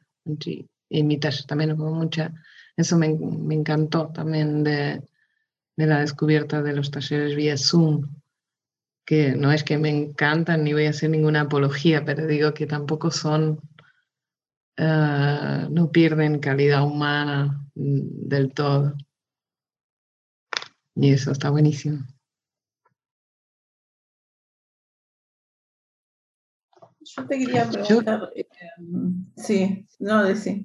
[0.91, 2.35] Y mi taller también como mucha,
[2.77, 5.03] eso me, me encantó también de,
[5.77, 8.07] de, la descubierta de los talleres vía Zoom,
[9.07, 12.67] que no es que me encantan ni voy a hacer ninguna apología, pero digo que
[12.67, 13.61] tampoco son,
[14.79, 18.95] uh, no pierden calidad humana mm, del todo.
[20.97, 22.05] Y eso está buenísimo.
[27.01, 28.47] Yo te quería preguntar, eh,
[29.37, 30.65] sí, no, de sí.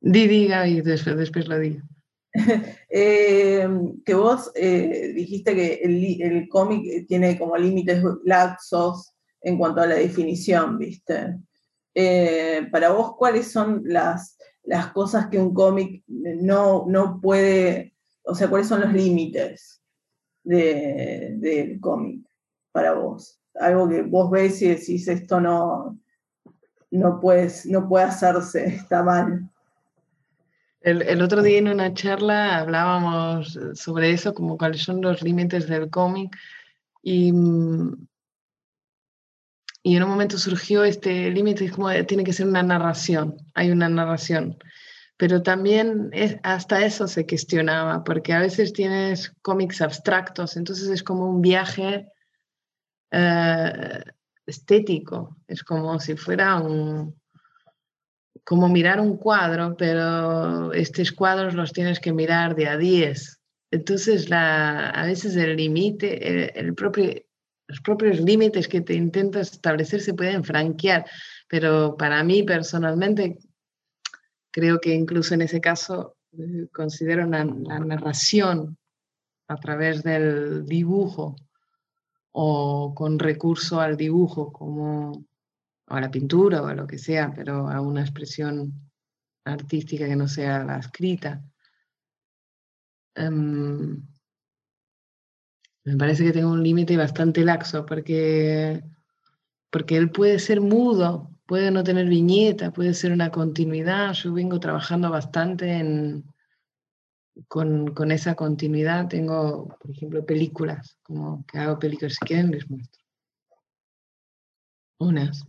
[0.00, 1.80] Di, diga y después, después lo digo.
[2.92, 3.68] Eh,
[4.04, 9.86] que vos eh, dijiste que el, el cómic tiene como límites laxos en cuanto a
[9.86, 11.38] la definición, ¿viste?
[12.72, 17.89] para vos, ¿cuáles son las, las cosas que un cómic no, no puede
[18.24, 19.82] o sea, cuáles son los límites
[20.42, 22.26] del cómic
[22.72, 23.40] para vos.
[23.54, 25.98] Algo que vos ves y decís esto no,
[26.90, 29.48] no, puedes, no puede hacerse, está mal.
[30.82, 35.90] El, otro día en una charla hablábamos sobre eso, como cuáles son los límites del
[35.90, 36.34] cómic,
[37.02, 37.30] y,
[39.82, 43.70] y en un momento surgió este límite, es como tiene que ser una narración, hay
[43.70, 44.56] una narración.
[45.20, 51.02] Pero también es, hasta eso se cuestionaba, porque a veces tienes cómics abstractos, entonces es
[51.02, 52.08] como un viaje
[53.10, 54.02] eh,
[54.46, 57.20] estético, es como si fuera un,
[58.44, 63.42] como mirar un cuadro, pero estos cuadros los tienes que mirar de a 10.
[63.72, 67.12] Entonces, la, a veces el límite, el, propio,
[67.68, 71.04] los propios límites que te intentas establecer se pueden franquear,
[71.46, 73.36] pero para mí personalmente,
[74.50, 78.76] creo que incluso en ese caso eh, considero la narración
[79.48, 81.36] a través del dibujo
[82.32, 85.24] o con recurso al dibujo, como
[85.86, 88.72] a la pintura o a lo que sea, pero a una expresión
[89.44, 91.42] artística que no sea la escrita.
[93.16, 94.00] Em,
[95.84, 98.84] me parece que tengo un límite bastante laxo porque,
[99.70, 104.12] porque él puede ser mudo, puede no tener viñeta, puede ser una continuidad.
[104.12, 106.24] Yo vengo trabajando bastante en,
[107.48, 109.08] con, con, esa continuidad.
[109.08, 113.02] Tengo, por ejemplo, películas, como que hago películas, si quieren les muestro.
[115.00, 115.44] Unas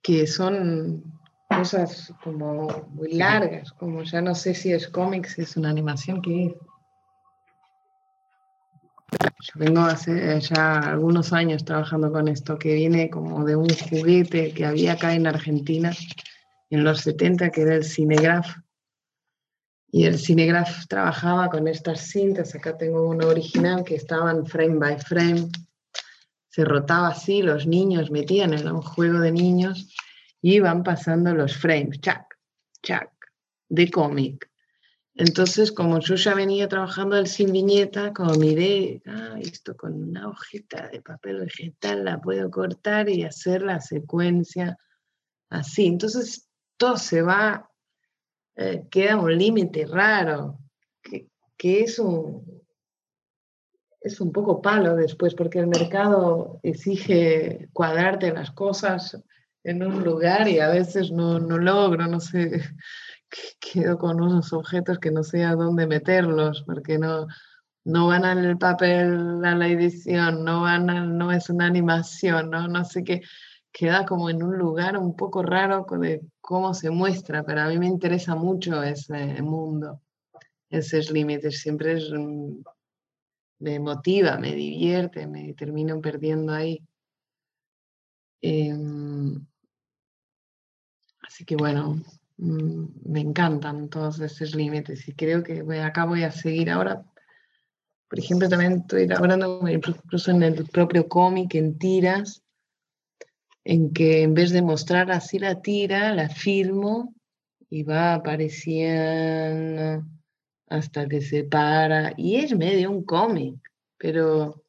[0.00, 1.04] que son
[1.50, 6.46] cosas como muy largas, como ya no sé si es cómics, es una animación que
[6.46, 6.52] es.
[9.20, 14.52] Yo vengo hace ya algunos años trabajando con esto, que viene como de un juguete
[14.52, 15.92] que había acá en Argentina
[16.70, 18.56] en los 70, que era el Cinegraph.
[19.92, 24.98] Y el Cinegraph trabajaba con estas cintas, acá tengo una original que estaban frame by
[24.98, 25.48] frame,
[26.48, 29.88] se rotaba así, los niños metían en un juego de niños
[30.40, 32.26] y van pasando los frames, chac,
[32.82, 33.10] chac,
[33.68, 34.50] de cómic.
[35.16, 40.28] Entonces, como yo ya venía trabajando el sin viñeta, como miré, ah, esto con una
[40.28, 44.76] hojita de papel vegetal la puedo cortar y hacer la secuencia
[45.50, 45.86] así.
[45.86, 47.70] Entonces, todo se va,
[48.56, 50.58] eh, queda un límite raro,
[51.00, 52.64] que, que es un,
[54.00, 59.22] es un poco palo después, porque el mercado exige cuadrarte las cosas
[59.62, 62.62] en un lugar y a veces no, no logro, no sé,
[63.60, 67.26] quedo con unos objetos que no sé a dónde meterlos, porque no,
[67.84, 72.68] no van al papel, a la edición, no, van no es una animación, ¿no?
[72.68, 73.22] no sé qué,
[73.72, 77.78] queda como en un lugar un poco raro de cómo se muestra, pero a mí
[77.78, 80.00] me interesa mucho ese mundo,
[80.70, 82.10] esos límites, siempre es
[83.58, 86.86] me motiva, me divierte, me termino perdiendo ahí.
[88.42, 89.46] Em,
[91.22, 92.02] así que bueno, mm,
[92.36, 97.04] me encantan todos esos límites y creo que acá voy a seguir ahora.
[98.08, 102.42] Por ejemplo, también estoy hablando incluso en el propio cómic, en tiras,
[103.64, 107.14] en que en vez de mostrar así la tira, la filmo
[107.70, 110.06] y va apareciendo
[110.68, 112.14] hasta que se para.
[112.16, 113.56] Y es medio un cómic,
[113.96, 114.62] pero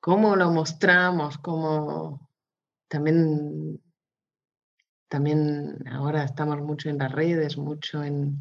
[0.00, 2.28] cómo lo mostramos, cómo
[2.88, 3.80] también,
[5.08, 8.38] también ahora estamos mucho en las redes, mucho en,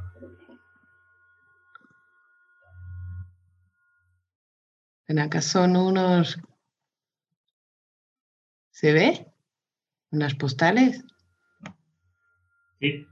[5.08, 6.39] Bueno, acá son unos
[8.82, 9.32] ¿Se ve?
[10.09, 11.05] ¿Unas postales?
[12.79, 13.05] Sí.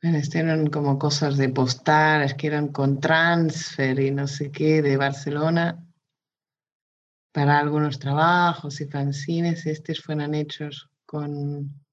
[0.00, 4.96] Este eran como cosas de postales que eran con transfer y no sé qué de
[4.96, 5.84] Barcelona
[7.32, 9.66] para algunos trabajos y fanzines.
[9.66, 11.84] Estos fueron hechos con,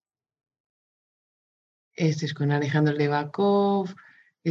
[1.93, 3.89] este es con Alejandro Levakov,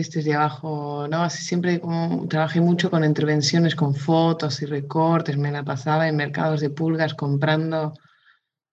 [0.01, 4.67] este es de abajo, no, así siempre como, trabajé mucho con intervenciones, con fotos y
[4.67, 7.95] recortes, me la pasaba en mercados de pulgas comprando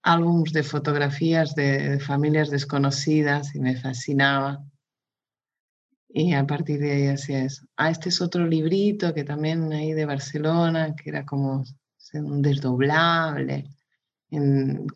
[0.02, 4.64] álbumes de fotografías de, familias desconocidas y me fascinaba.
[6.10, 7.68] Y a partir de ahí hacía eso.
[7.78, 11.64] Ah, este es otro librito que también ahí de Barcelona, que era como
[12.14, 13.70] un desdoblable,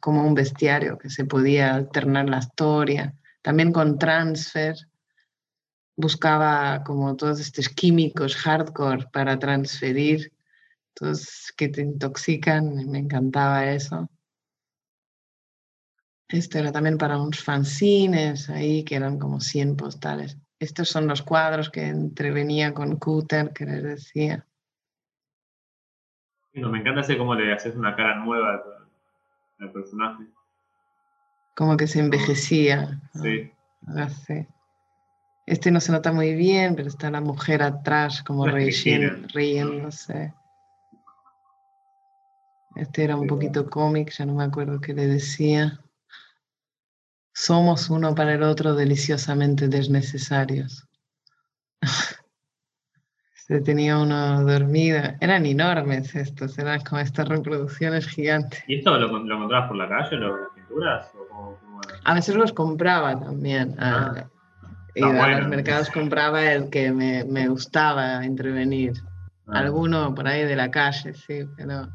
[0.01, 3.13] como un bestiario que se podía alternar la historia.
[3.43, 4.76] También con transfer,
[5.95, 10.31] buscaba como todos estos químicos hardcore para transferir,
[10.93, 14.09] todos que te intoxican, me encantaba eso.
[16.27, 20.37] Esto era también para unos fanzines ahí, que eran como 100 postales.
[20.59, 24.45] Estos son los cuadros que entrevenía con Cooter, que les decía.
[26.53, 28.63] No, me encanta hacer cómo le haces una cara nueva
[29.59, 30.25] al personaje.
[31.55, 33.01] Como que se envejecía.
[33.13, 33.51] Sí.
[35.45, 40.33] Este no se nota muy bien, pero está la mujer atrás, como riéndose.
[42.75, 45.79] Este era un poquito cómic, ya no me acuerdo qué le decía.
[47.31, 50.87] Somos uno para el otro deliciosamente desnecesarios.
[53.33, 54.99] Se tenía uno dormido.
[55.19, 58.63] Eran enormes estos, eran como estas reproducciones gigantes.
[58.67, 61.11] ¿Y esto lo, lo encontrabas por la calle, las pinturas?
[62.03, 63.75] A veces los compraba también.
[63.77, 64.27] Ah,
[64.95, 68.93] y a los mercados compraba el que me, me gustaba intervenir.
[69.47, 69.59] Ah.
[69.59, 71.89] Alguno por ahí de la calle, sí, pero,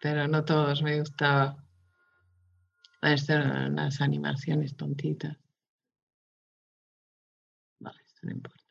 [0.00, 1.56] pero no todos me gustaba.
[3.00, 5.36] Estas eran unas animaciones tontitas.
[7.80, 8.64] Vale, esto no importa.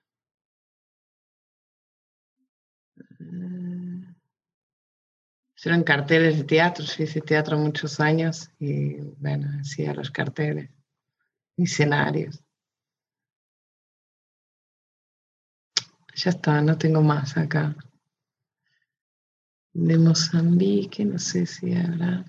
[3.20, 4.14] Eh,
[5.66, 10.70] eran carteles de teatro, hice teatro muchos años y bueno, hacía los carteles,
[11.58, 12.44] escenarios.
[16.16, 17.76] Ya está, no tengo más acá.
[19.74, 22.26] De Mozambique, no sé si habrá.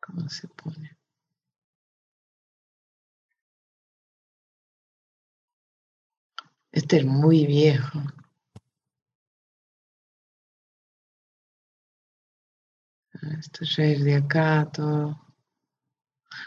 [0.00, 0.96] ¿Cómo se pone?
[6.72, 8.00] Este es muy viejo.
[13.38, 15.29] Esto ya es de acá, todo.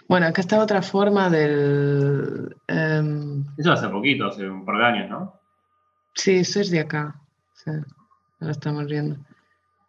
[0.07, 2.55] Bueno, acá está otra forma del...
[2.67, 5.39] Em, eso hace poquito, hace un par de años, ¿no?
[6.13, 7.19] Sí, eso es de acá.
[7.65, 9.17] ahora estamos viendo.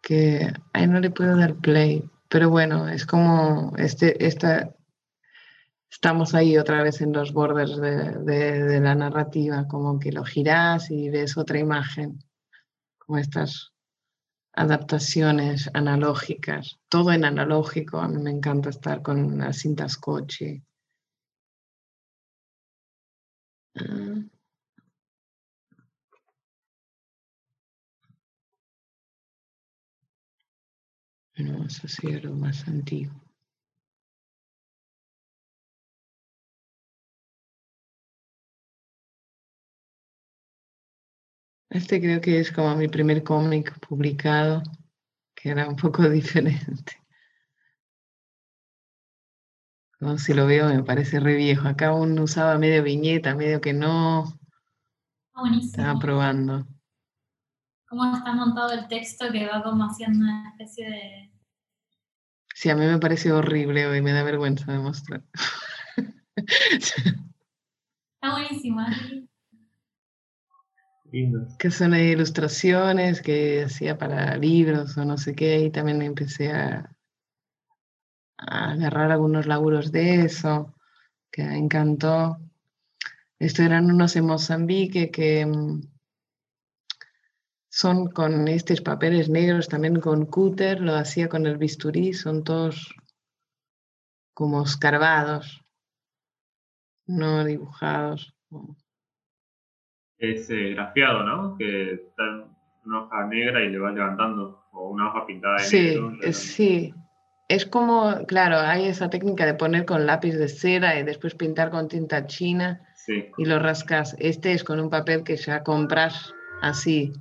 [0.01, 2.09] Que ahí no le puedo dar play.
[2.29, 4.73] Pero bueno, es como este, esta,
[5.89, 10.89] estamos ahí otra vez en los bordes de, de la narrativa, como que lo giras
[10.89, 12.19] y ves otra imagen,
[12.97, 13.74] como estas
[14.55, 17.99] adaptaciones analógicas, todo en analógico.
[17.99, 20.63] A mí me encanta estar con las cintas coche.
[23.75, 24.25] Ah.
[31.37, 33.24] No, eso sí lo más antiguo.
[41.75, 44.63] Este creo que es como mi primer cómic publicado,
[45.35, 47.03] que era un poco diferente.
[49.99, 51.67] No, si lo veo me parece re viejo.
[51.67, 54.23] Acá uno usaba medio viñeta, medio que no.
[55.33, 55.83] Ah, buenísimo.
[55.83, 56.65] Estaba probando.
[57.89, 61.31] ¿Cómo está montado el texto que va como haciendo una especie de...
[62.53, 65.25] Sí, a mí me parece horrible hoy, me da vergüenza de mostrar.
[66.37, 68.85] Está buenísimo.
[71.57, 76.93] Que son ilustraciones que hacía para libros o no sé qué, y también empecé a,
[78.37, 80.75] agarrar algunos laburos de eso,
[81.31, 82.37] que me encantó.
[83.39, 85.83] Estos eran unos en Mozambique que mm,
[87.69, 92.93] son con estos papeles negros, también con cúter, lo hacía con el bisturí, son todos
[94.33, 95.61] como escarbados,
[97.07, 98.35] no dibujados
[100.31, 101.57] es eh, grafiado, ¿no?
[101.57, 102.43] Que está en
[102.85, 106.33] una hoja negra y le vas levantando, o una hoja pintada de sí, negro.
[106.33, 106.93] Sí,
[107.47, 111.69] es como, claro, hay esa técnica de poner con lápiz de cera y después pintar
[111.69, 112.81] con tinta china
[113.37, 114.15] y lo rascas.
[114.19, 117.13] Este es con un papel que ya compras así,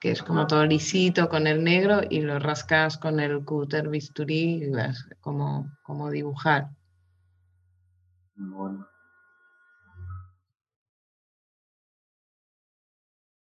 [0.00, 4.64] que es como todo lisito con el negro y lo rascas con el cúter bisturí
[4.64, 6.68] y vas como, como dibujar.
[8.36, 8.91] Bueno.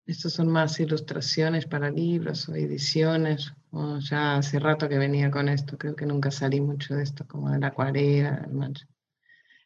[0.05, 3.53] Estos son más ilustraciones para libros o ediciones.
[4.09, 7.49] ya hace rato que venía con esto, creo que nunca salí mucho de esto, como
[7.49, 8.47] de la acuarela.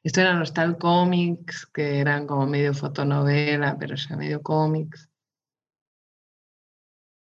[0.01, 5.09] Esto eran los tal cómics, que eran como medio fotonovela, pero ya medio cómics.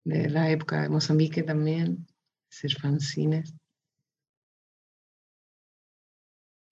[0.03, 2.08] De la época de Mozambique también,
[2.49, 3.53] ser fanzines.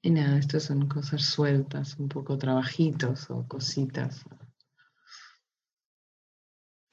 [0.02, 4.26] Y nada, estos son cosas sueltas, un poco trabajitos o cositas.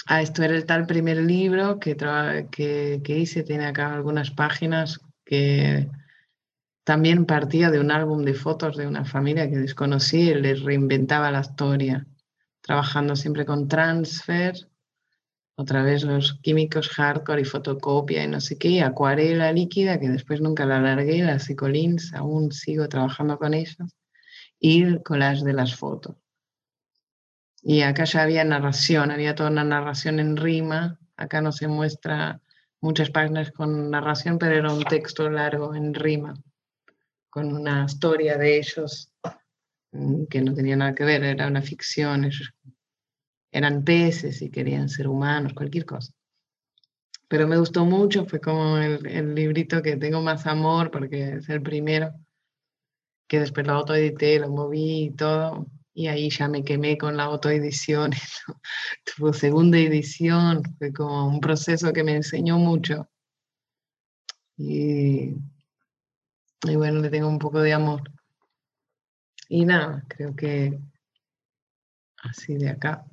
[0.08, 1.96] Esto era el tal primer libro que,
[2.50, 5.88] que, hice, tiene acá algunas páginas que
[6.84, 11.30] también partía de un álbum de fotos de una familia que desconocí y les reinventaba
[11.30, 12.06] la historia,
[12.62, 14.54] trabajando siempre con transfer,
[15.54, 20.40] otra vez los químicos hardcore y fotocopia y no sé qué, acuarela líquida, que después
[20.40, 23.76] nunca la largué, las Ecolins, aún sigo trabajando con ellas,
[24.58, 26.16] y collage de las fotos.
[27.62, 32.40] Y acá ya había narración, había toda una narración en rima, acá no se muestra
[32.80, 36.34] muchas páginas con narración, pero era un texto largo en rima
[37.30, 39.12] con una historia de ellos
[39.92, 42.52] mm, que no tenía nada que ver, era una ficción, ellos
[43.52, 46.12] eran peces y querían ser humanos, cualquier cosa.
[47.28, 51.48] Pero me gustó mucho, fue como el, el librito que tengo más amor porque es
[51.48, 52.12] el primero,
[53.28, 57.24] que después lo autoedité, lo moví y todo, y ahí ya me quemé con la
[57.24, 58.12] autoedición.
[59.04, 63.08] Tuvo segunda edición, fue como un proceso que me enseñó mucho.
[64.56, 65.36] Y
[66.68, 68.02] y bueno, le tengo un poco de amor.
[69.48, 70.78] Y nada, creo que
[72.22, 73.04] así de acá,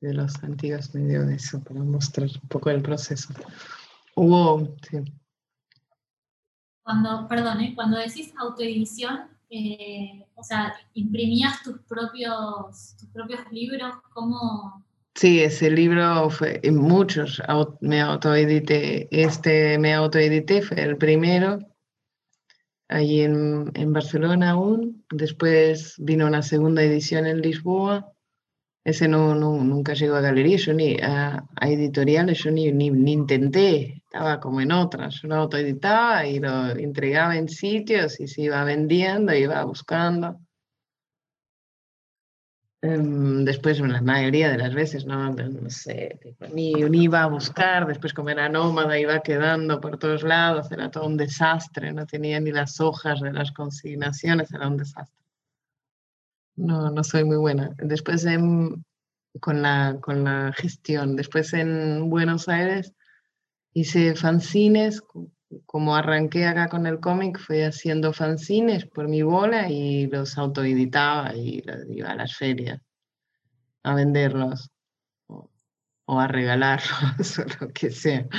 [0.00, 3.32] de los antiguos medio de eso, para mostrar un poco el proceso.
[4.16, 4.98] Hubo, sí.
[6.82, 7.72] Cuando, perdón, ¿eh?
[7.74, 14.84] cuando decís autoedición, eh, o sea, imprimías tus propios, tus propios libros, ¿cómo,
[15.14, 17.42] Sí, ese libro fue, muchos
[17.80, 19.08] me autoedité.
[19.10, 21.58] Este me autoedité, fue el primero,
[22.88, 25.04] allí en, en, Barcelona aún.
[25.10, 28.12] Después vino una segunda edición en Lisboa.
[28.82, 34.02] Ese no, nunca llegó a galería, yo ni a, editoriales, yo ni, ni, ni, intenté,
[34.04, 35.20] estaba como en otras.
[35.20, 40.40] Yo lo autoeditaba y lo entregaba en sitios y se iba vendiendo, iba buscando.
[42.82, 46.18] Em, después, la mayoría de las veces, no, no sé,
[46.54, 51.06] ni, iba a buscar, después como era nómada iba quedando por todos lados, era todo
[51.06, 55.19] un desastre, no tenía ni las hojas de las consignaciones, era un desastre.
[56.60, 57.74] No, no soy muy buena.
[57.78, 58.26] Después
[59.40, 62.92] con, la, con la gestión, después en Buenos Aires
[63.72, 65.02] hice fanzines,
[65.64, 71.34] como arranqué acá con el cómic, fui haciendo fanzines por mi bola y los autoeditaba
[71.34, 72.80] y iba a las ferias
[73.82, 74.70] a venderlos
[75.28, 75.48] o,
[76.20, 78.26] a regalarlos o lo que sea.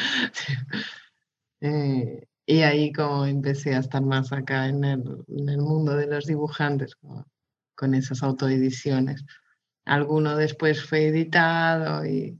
[1.64, 5.06] Eh, y ahí como empecé a estar más acá en el,
[5.60, 6.96] mundo de los dibujantes,
[7.82, 9.26] con esas autoediciones.
[9.86, 12.38] Alguno después fue editado y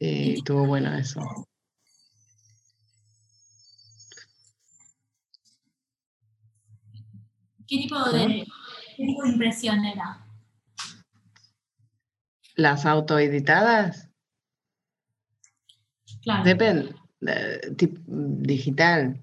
[0.00, 1.20] y estuvo bueno eso.
[7.68, 8.44] ¿Qué tipo de,
[8.98, 10.26] impresión era?
[12.56, 14.10] Las autoeditadas.
[16.22, 16.44] Claro.
[16.44, 16.94] Depende.
[18.06, 19.22] digital.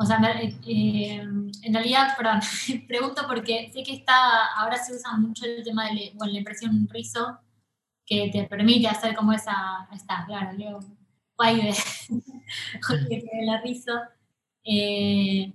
[0.00, 0.20] O sea,
[0.66, 2.40] eh, en realidad, perdón,
[2.88, 7.40] pregunto porque sé que está, ahora se usa mucho el tema de la impresión rizo
[8.06, 10.78] que te permite hacer como esa, está, claro, Leo
[11.36, 11.74] Guayde,
[13.08, 14.10] que la risa.
[14.64, 15.52] Eh,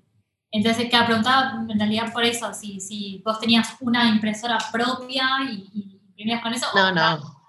[0.52, 6.02] entonces, que preguntaba en realidad por eso, si, si vos tenías una impresora propia y,
[6.10, 6.68] imprimías con eso.
[6.76, 7.42] No, no,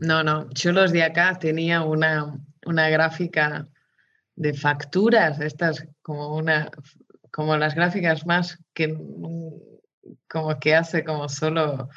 [0.00, 0.48] no, no.
[0.54, 2.34] Yo los de acá tenía una,
[2.64, 3.66] una gráfica
[4.36, 6.70] de facturas, estas como una,
[7.30, 8.96] como las gráficas más que
[10.28, 11.88] como que hace como solo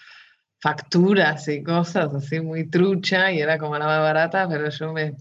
[0.60, 5.16] facturas y cosas así muy trucha y era como la más barata, pero yo me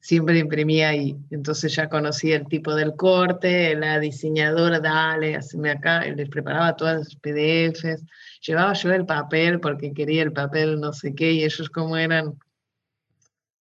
[0.00, 1.16] siempre imprimía ahí.
[1.30, 6.76] Entonces ya conocía el tipo del corte, la diseñadora, dale, haceme acá, y les preparaba
[6.76, 8.04] todas las PDFs.
[8.46, 12.38] Llevaba yo el papel porque quería el papel no sé qué y ellos como eran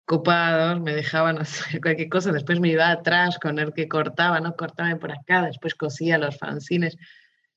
[0.07, 4.55] copados, me dejaban hacer cualquier cosa, después me iba atrás con el que cortaba, no
[4.55, 6.97] cortaba por acá, después cosía los fanzines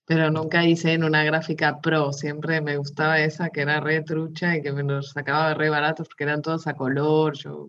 [0.06, 4.56] pero nunca hice en una gráfica pro, siempre me gustaba esa que era re trucha
[4.56, 7.68] y que me los sacaba re baratos porque eran todos a color, yo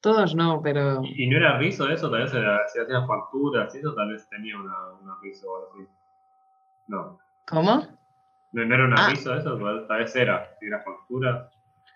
[0.00, 2.10] Todos no, pero ¿Y y no era rizo eso?
[2.10, 5.56] Tal vez era- si hacías facturas y eso, tal vez tenía una, una rizo o
[5.56, 5.88] algo así.
[6.88, 7.18] No.
[7.46, 7.86] ¿cómo?
[8.52, 9.08] ¿No, no era una Ah.
[9.10, 9.56] rizo eso?
[9.88, 10.50] Tal vez era.
[10.60, 11.48] Si era factura.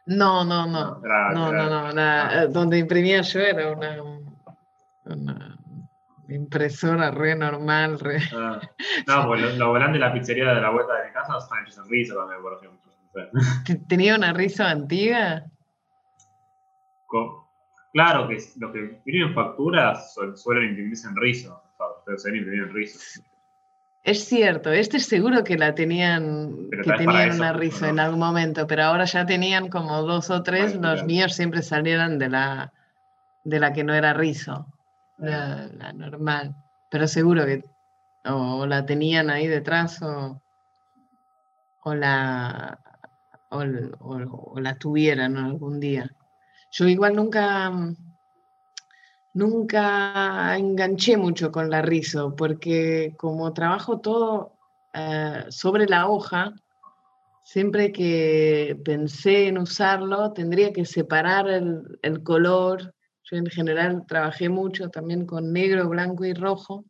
[0.06, 1.00] No, no, no.
[1.00, 2.30] No, no, no.
[2.32, 4.02] eh, donde imprimía yo era una,
[5.04, 5.58] una
[6.28, 8.18] impresora re normal, re...
[8.34, 8.60] Ah.
[9.06, 11.62] No, pues los, los volantes de la pizzería de la vuelta de mi casa están
[11.62, 12.82] hechos en rizo también, por ejemplo.
[13.88, 15.42] ¿Tenía una risa antigua?
[17.92, 21.62] claro que los que imprimen facturas su- suelen imprimirse en rizo.
[21.62, 23.22] O sea, ustedes suelen imprimir en rizo.
[24.04, 27.92] Es cierto, este es seguro que la tenían, Pero que tenían eso una risa no.
[27.92, 32.18] en algún momento, pero ahora ya tenían como dos o tres, los míos siempre salieron
[32.18, 32.72] de la,
[33.44, 34.66] de la que no era rizo,
[35.18, 36.56] la, la normal.
[36.90, 37.62] Pero seguro que
[38.24, 40.40] o la tenían ahí detrás o,
[41.84, 42.78] o la
[43.50, 46.10] o, l- o- o la tuvieran algún día.
[46.72, 47.70] Yo igual nunca
[49.34, 54.52] nunca enganché mucho con la rizo, porque como trabajo todo
[54.94, 56.54] eh, sobre la hoja,
[57.42, 62.94] siempre que pensé en usarlo, tendría que separar el, el color.
[63.24, 66.84] Yo en general trabajé mucho también con negro, blanco y rojo.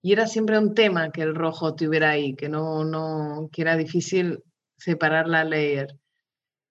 [0.00, 3.76] Y era siempre un tema que el rojo estuviera ahí, que no, no, que era
[3.76, 4.42] difícil
[4.76, 5.96] separar la layer.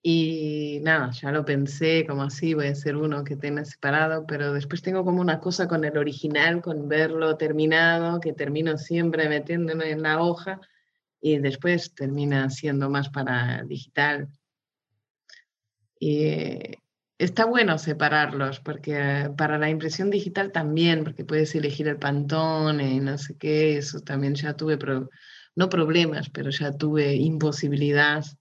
[0.03, 4.51] Y nada, ya lo pensé como así, voy a hacer uno que tenga separado, pero
[4.53, 9.91] después tengo como una cosa con el original, con verlo terminado, que termino siempre metiéndome
[9.91, 10.59] en la hoja
[11.21, 14.29] y después termina siendo más para digital.
[15.99, 16.77] Y eh,
[17.19, 22.99] está bueno separarlos, porque para la impresión digital también, porque puedes elegir el pantone y
[22.99, 25.09] no sé qué, eso también ya tuve, pro-
[25.55, 28.37] no problemas, pero ya tuve imposibilidades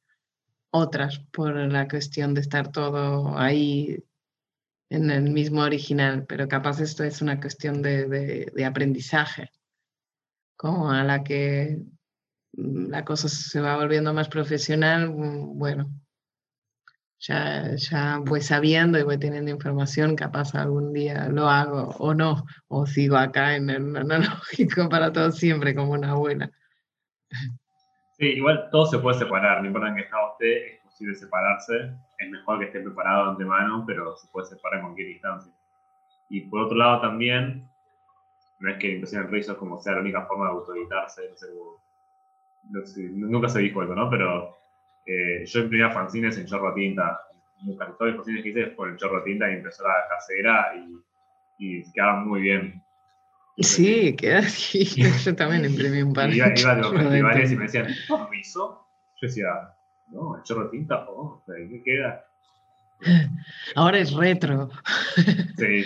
[0.71, 4.03] otras por la cuestión de estar todo ahí
[4.91, 9.51] en el mismo original, pero capaz esto es una cuestión de, aprendizaje,
[10.57, 11.79] como a la que
[12.53, 15.91] mm, la cosa se va volviendo más profesional, mm, bueno,
[17.21, 22.45] ya, ya voy sabiendo y voy teniendo información, capaz algún día lo hago o no,
[22.69, 26.51] o sigo acá en el analógico para todo siempre como una abuela.
[28.21, 31.95] Sí, igual todo se puede separar, no importa en qué estado esté, es posible separarse.
[32.19, 35.51] Es mejor que esté preparado de antemano, pero se puede separar en cualquier instancia.
[36.29, 37.67] Y por otro lado también,
[38.61, 41.37] no es que la impresión en rizo como sea la única forma de autoeditarse, no
[41.37, 41.47] sé,
[42.71, 44.11] no sé, nunca se dijo eso, ¿no?
[44.11, 44.59] Pero
[45.07, 47.23] eh, yo imprimía fanzines en chorro tinta.
[47.79, 50.99] Casi todos los fanzines que hice por el chorro tinta y impresora casera y,
[51.59, 52.83] y quedaban muy bien.
[53.61, 54.85] Sí, queda así.
[55.25, 56.35] Yo también imprimí un par.
[56.35, 58.87] Iba, iba a los festivales y me decían, ¿no rizo?
[59.21, 59.47] Yo decía,
[60.09, 62.25] no, el chorro de tinta, oh, ¿qué queda?
[63.75, 64.71] Ahora es retro.
[65.57, 65.85] Sí,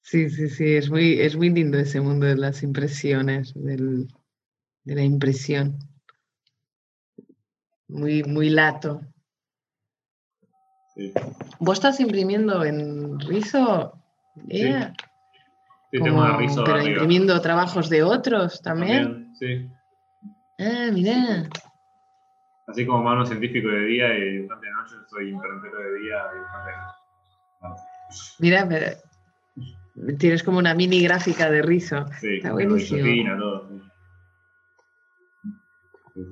[0.00, 4.08] Sí, sí, sí, es muy, es muy lindo ese mundo de las impresiones, del-
[4.84, 5.78] de la impresión.
[7.88, 9.02] Muy, muy lato.
[10.98, 11.12] Sí.
[11.60, 13.98] ¿Vos estás imprimiendo en Rizo?
[14.50, 14.70] Sí,
[15.90, 16.90] tengo una rizo pero arriba.
[16.90, 19.34] imprimiendo trabajos de otros también.
[19.34, 19.70] Sí.
[20.58, 21.48] Ah, mirá.
[22.66, 26.34] Así como mano científico de día y dibujante de noche, soy imprentero de día y
[26.34, 26.76] dibujante de
[27.68, 27.82] noche.
[28.40, 32.04] Mirá, pero tienes como una mini gráfica de Rizo.
[32.20, 33.38] Sí, Está buenísimo.
[33.38, 33.68] todo.
[36.14, 36.30] sí.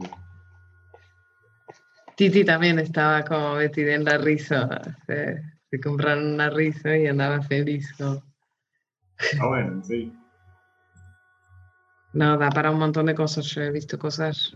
[2.17, 4.69] Titi también estaba como metida en la Rizo.
[5.07, 7.93] Se, se compraron una Rizo y andaba feliz.
[7.97, 8.23] como-
[9.41, 10.13] Ah, bueno, sí.
[12.13, 13.45] No, da para un montón de cosas.
[13.47, 14.55] Yo he visto cosas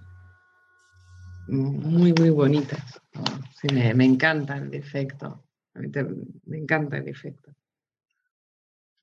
[1.49, 2.83] muy, muy bonitas.
[3.13, 3.23] ¿no?
[3.61, 5.45] Sí, me, me encanta el efecto.
[5.75, 6.07] A mí te-
[6.47, 7.53] me encanta el efecto.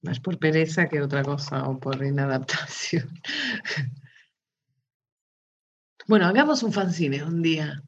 [0.01, 3.07] Más por pereza que otra cosa o por inadaptación.
[6.07, 7.83] Bueno, hagamos un fanzine un día.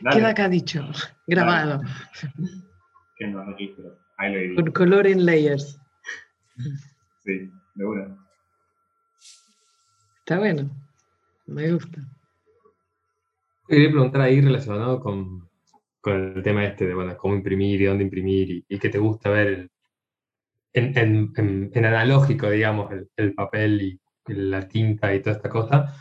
[0.00, 0.86] Dale, Queda acá dicho,
[1.26, 1.80] grabado,
[3.16, 3.98] que no registro.
[4.18, 5.78] Ahí lo con color en layers.
[7.24, 8.16] Sí, de una.
[10.18, 10.70] Está bueno,
[11.46, 12.00] me gusta.
[13.66, 15.48] Quería preguntar ahí relacionado con,
[16.00, 18.98] con el tema este de, bueno, cómo imprimir y dónde imprimir y, y que te
[18.98, 19.70] gusta ver el-
[20.74, 24.00] en, en- en- en analógico, digamos, el, el papel y
[24.32, 25.94] la tinta y toda esta cosa.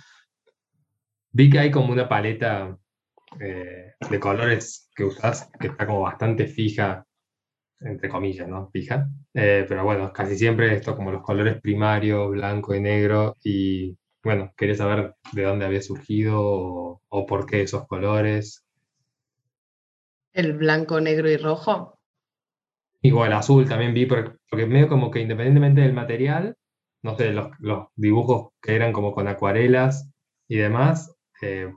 [1.31, 2.77] Vi que hay como una paleta
[3.39, 7.05] eh, de colores que usas que está como bastante fija,
[7.79, 8.69] entre comillas, ¿no?
[8.71, 9.07] Fija.
[9.33, 14.53] Eh, pero bueno, casi siempre esto como los colores primarios, blanco y negro y bueno,
[14.55, 18.63] quería saber de dónde había surgido o, o por qué esos colores.
[20.33, 21.99] El blanco, negro y rojo.
[23.01, 26.55] Igual azul también vi, porque, porque medio como que independientemente del material,
[27.03, 30.09] no sé, los, los dibujos que eran como con acuarelas
[30.47, 31.69] y demás, eh,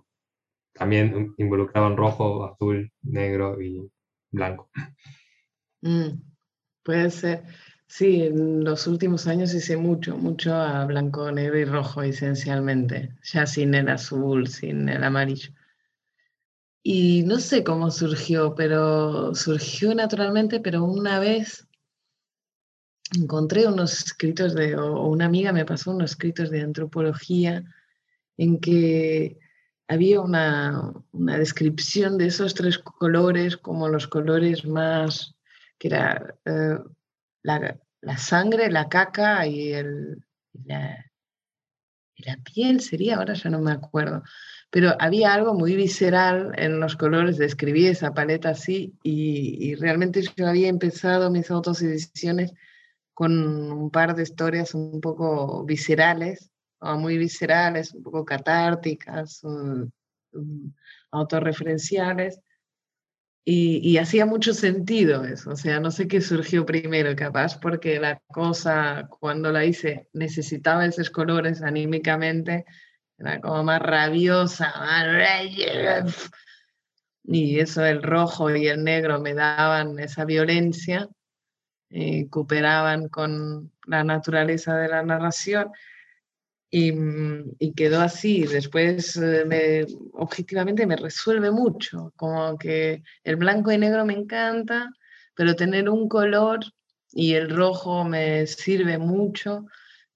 [0.79, 3.91] también involucraban rojo, azul, negro y
[4.31, 4.71] blanco.
[5.83, 6.21] Mm,
[6.83, 7.45] puede ser.
[7.89, 13.47] Sí, en los últimos años hice mucho, mucho a blanco, negro y rojo esencialmente, ya
[13.47, 15.53] sin el azul, sin el amarillo.
[16.83, 21.67] Y no sé cómo surgió, pero surgió naturalmente, pero una vez
[23.17, 27.65] encontré unos escritos de, o una amiga me pasó unos escritos de antropología
[28.37, 29.39] en que
[29.89, 35.35] había una, descripción de esos tres colores como los colores más,
[35.79, 36.79] que era eh,
[37.43, 40.25] la, sangre, la caca y, el,
[40.65, 41.05] la,
[42.17, 44.23] la piel, sería, ahora ya no me acuerdo.
[44.71, 50.23] Pero había algo muy visceral en los colores, describí esa paleta así y, y realmente
[50.37, 52.53] yo había empezado mis autoediciones
[53.15, 53.33] con
[53.73, 56.51] un par de historias un poco viscerales
[56.81, 59.43] muy viscerales, un poco catárticas,
[61.11, 62.41] autorreferenciales.
[63.49, 68.21] Y, hacía mucho sentido eso, o sea, no sé qué surgió primero, capaz porque la
[68.27, 72.65] cosa, cuando la hice, necesitaba esos colores anímicamente,
[73.17, 74.75] era como más rabiosa,
[77.23, 81.09] y eso, el rojo y el negro me daban esa violencia,
[81.89, 85.71] y cooperaban con la naturaleza de la narración.
[86.73, 88.43] Mm, y, quedó así.
[88.47, 92.13] Después, eh, me, objetivamente, me resuelve mucho.
[92.17, 94.91] Como que el blanco y negro me encanta,
[95.35, 96.61] pero tener un color
[97.13, 99.67] y el rojo me sirve mucho.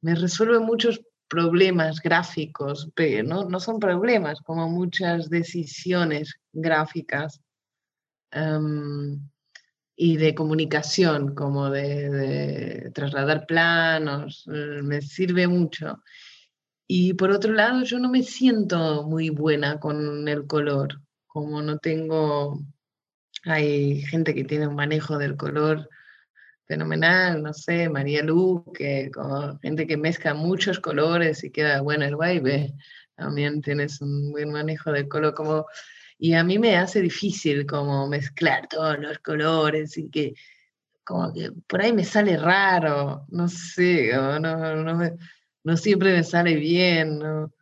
[0.02, 7.40] Me resuelve muchos problemas gráficos, pero no, no son problemas, como muchas decisiones gráficas
[8.32, 9.20] em,
[9.96, 16.02] y de comunicación, como de, de trasladar planos, eh, me sirve mucho.
[16.92, 21.78] Y por otro lado, yo no me siento muy buena con el color, como no
[21.78, 22.58] tengo,
[23.44, 25.88] hay gente que tiene un manejo del color
[26.66, 32.06] fenomenal, no sé, María Lu, que como gente que mezcla muchos colores y queda bueno
[32.06, 32.74] el baile,
[33.14, 35.66] también tienes un buen manejo del color, como,
[36.18, 40.34] y a mí me hace difícil como mezclar todos los colores y que
[41.04, 45.12] como que por ahí me sale raro, no sé, no, no me,
[45.64, 47.52] no siempre me sale bien, ¿no?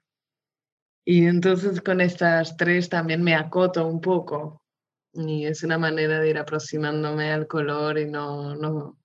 [1.05, 4.63] Y entonces con estas tres también me acoto un poco.
[5.15, 8.99] Y es una manera de ir aproximándome al color y no, no,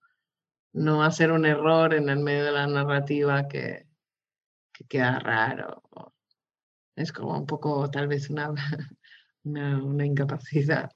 [0.73, 3.87] no hacer un error en el medio de la narrativa que,
[4.73, 5.81] que queda raro.
[6.95, 8.53] Es como un poco tal vez una,
[9.43, 10.91] una, incapacidad.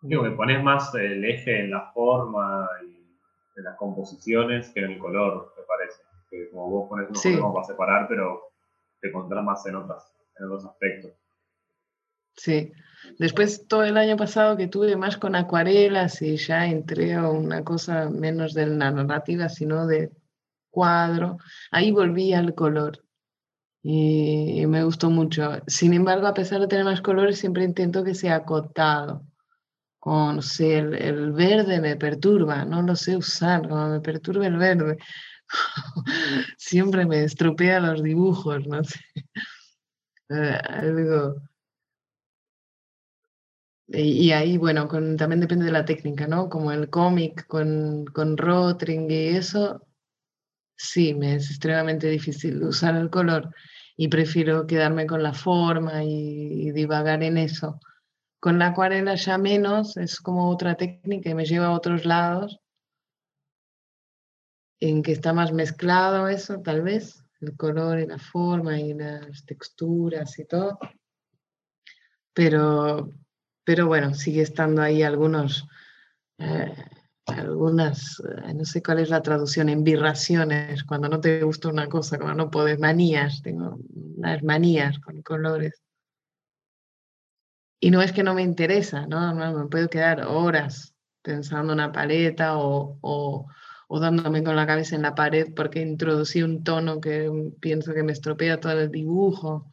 [0.00, 3.18] Digo, me pones más el eje en la forma y
[3.56, 7.36] en las composiciones que en el color, me parece que como vos pones unos sí.
[7.36, 8.40] para separar, pero
[9.00, 11.12] te encontrás más en, otras, en otros aspectos.
[12.34, 12.72] Sí.
[13.18, 17.62] Después todo el año pasado que tuve más con acuarelas y ya entré a una
[17.62, 20.10] cosa menos de la narrativa, sino de
[20.70, 21.36] cuadro,
[21.70, 23.04] ahí volví al color
[23.82, 25.60] y, me gustó mucho.
[25.66, 29.26] Sin embargo, a pesar de tener más colores, siempre intento que sea acotado.
[29.98, 34.46] Con, no sé, el, el, verde me perturba, no lo sé usar, como me perturba
[34.46, 34.98] el verde.
[36.58, 39.00] siempre me estropea los dibujos, no sé.
[40.30, 40.60] Eh,
[43.88, 46.48] y, ahí, bueno, también depende de la técnica, ¿no?
[46.48, 49.86] Como el cómic con, con Rotring y eso,
[50.76, 53.54] sí, me es extremadamente difícil usar el color
[53.96, 57.80] y prefiero quedarme con la forma y, y divagar en eso.
[58.40, 62.61] Con la acuarela ya menos, es como otra técnica y me lleva a otros lados
[64.82, 69.46] en que está más mezclado eso, tal vez, el color y la forma y las
[69.46, 70.76] texturas y todo.
[72.34, 73.12] Pero,
[73.62, 75.68] pero bueno, sigue estando ahí algunos,
[76.38, 76.74] eh,
[77.26, 82.18] algunas, eh, no sé cuál es la traducción, embirraciones, cuando no te gusta una cosa,
[82.18, 83.78] cuando no puedes, manías, tengo
[84.16, 85.80] unas manías con colores.
[87.78, 89.32] Y no es que no me interesa, ¿no?
[89.32, 93.46] me puedo quedar horas pensando una paleta o o
[94.00, 97.30] dándome con la cabeza en la pared porque introducí un tono que
[97.60, 99.72] pienso que me estropea todo el dibujo.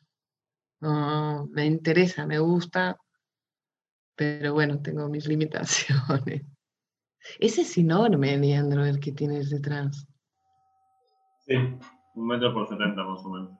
[0.82, 2.98] me interesa, me gusta,
[4.20, 6.44] pero bueno, tengo mis limitaciones.
[7.40, 10.06] Ese es enorme, Leandro, el que tienes detrás.
[11.40, 13.52] Sí, un metro por setenta más o menos.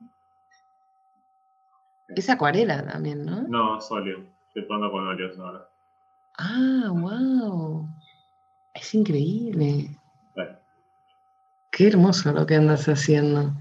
[2.10, 3.44] Es acuarela también, ¿no?
[3.44, 4.26] No, es óleo.
[4.48, 5.70] Estoy jugando con óleos ahora.
[6.38, 7.88] Ah, wow.
[8.74, 9.99] Es increíble.
[11.80, 13.54] Qué hermoso lo que andas haciendo.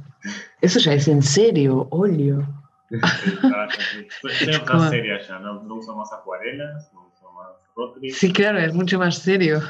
[0.61, 2.45] Eso ya es en serio, óleo.
[2.91, 8.11] Soy más seria ya, no, no uso más acuarelas, no uso más Rotary.
[8.11, 9.61] Sí, claro, es mucho más serio.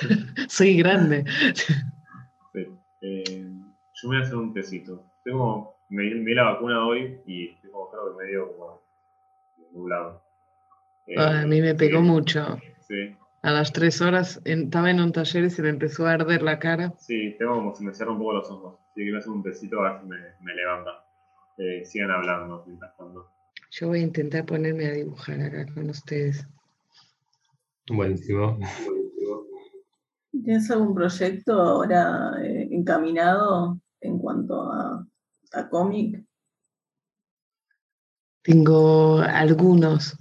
[0.48, 1.24] Soy grande.
[2.52, 2.66] Sí.
[3.02, 3.22] Eh,
[3.94, 5.04] yo me voy a hacer un tecito.
[5.22, 8.82] Tengo, me, me di la vacuna hoy y estoy como creo que medio como
[9.70, 10.24] nublado.
[11.06, 12.58] Eh, A mí me pegó sí, mucho.
[12.80, 16.12] Sí, A las tres horas en- estaba en un taller y se me empezó a
[16.12, 16.94] arder la cara.
[16.98, 18.78] sí, tengo como se me cierran un poco los ojos.
[18.90, 20.90] Así que voy a hacer un tecito a ver si me, me levanta.
[21.58, 23.28] Eh, sigan hablando mientras tanto.
[23.72, 26.46] Yo voy a intentar ponerme a dibujar acá con ustedes.
[27.88, 28.58] Buenísimo.
[30.30, 35.06] ¿Tienes algún proyecto ahora eh, encaminado en cuanto a,
[35.52, 36.24] a cómic?
[38.42, 40.16] Tengo algunos.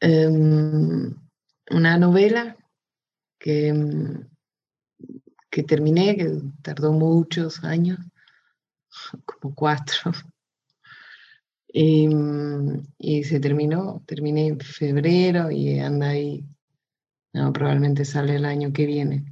[0.00, 1.14] Em,
[1.70, 2.56] una novela
[3.38, 4.28] que, em,
[5.50, 7.98] que terminé, que tardó muchos años,
[9.24, 10.12] como cuatro.
[11.78, 16.42] Y, mm, y se terminó, terminé en febrero y anda ahí.
[17.34, 19.26] No, probablemente sale el año que viene.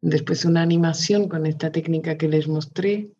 [0.00, 3.10] Después una animación con esta técnica que les mostré,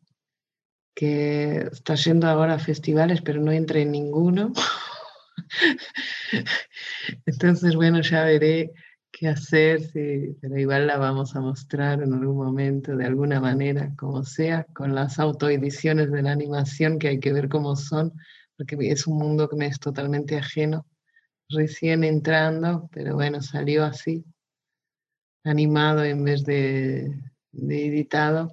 [0.95, 4.53] que está yendo ahora a festivales, pero no entré en ninguno.
[7.27, 8.73] Entonces, bueno, ya veré
[9.13, 13.93] qué hacer, sí, pero igual la vamos a mostrar en algún momento, de alguna manera,
[13.97, 18.13] como sea, con las autoediciones de la animación, que hay que ver cómo son,
[18.57, 20.87] porque es un mundo que me es totalmente ajeno,
[21.49, 24.25] recién entrando, pero bueno, salió así,
[25.45, 27.21] animado en vez de,
[27.53, 28.53] de editado.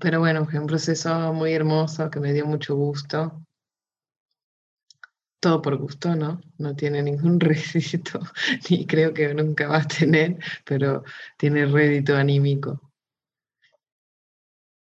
[0.00, 3.42] Pero bueno, fue un proceso muy hermoso que me dio mucho gusto.
[5.40, 6.40] Todo por gusto, ¿no?
[6.58, 8.20] No tiene ningún rédito,
[8.70, 11.04] ni creo que nunca va a tener, pero
[11.36, 12.80] tiene rédito anímico.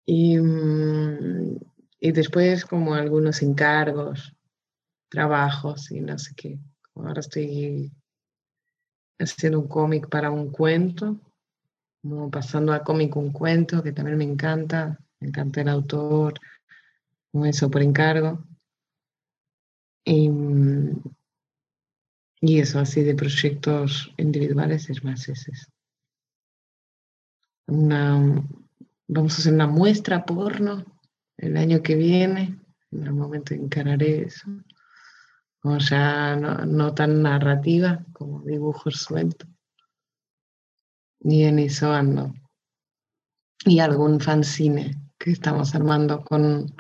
[0.05, 1.59] Y, mm,
[2.01, 4.35] y después como algunos encargos,
[5.09, 6.59] trabajos y no sé qué.
[6.95, 7.93] Ahora estoy
[9.19, 11.21] haciendo un cómic para un cuento,
[12.03, 16.35] como pasando a cómic un cuento, que también me encanta, me encanta el autor,
[17.31, 18.45] como eso por encargo.
[20.05, 21.03] Y, mm,
[22.41, 25.53] y eso, así de proyectos individuales, es más ese.
[27.69, 28.45] Una,
[29.07, 30.85] vamos a hacer una muestra porno
[31.37, 32.59] el año que viene,
[32.91, 34.49] en algún momento encararé eso.
[35.63, 39.49] O ya no, no tan narrativa como dibujos sueltos.
[41.21, 42.35] Y en eso ando.
[43.65, 46.75] Y algún fanzine que estamos armando con,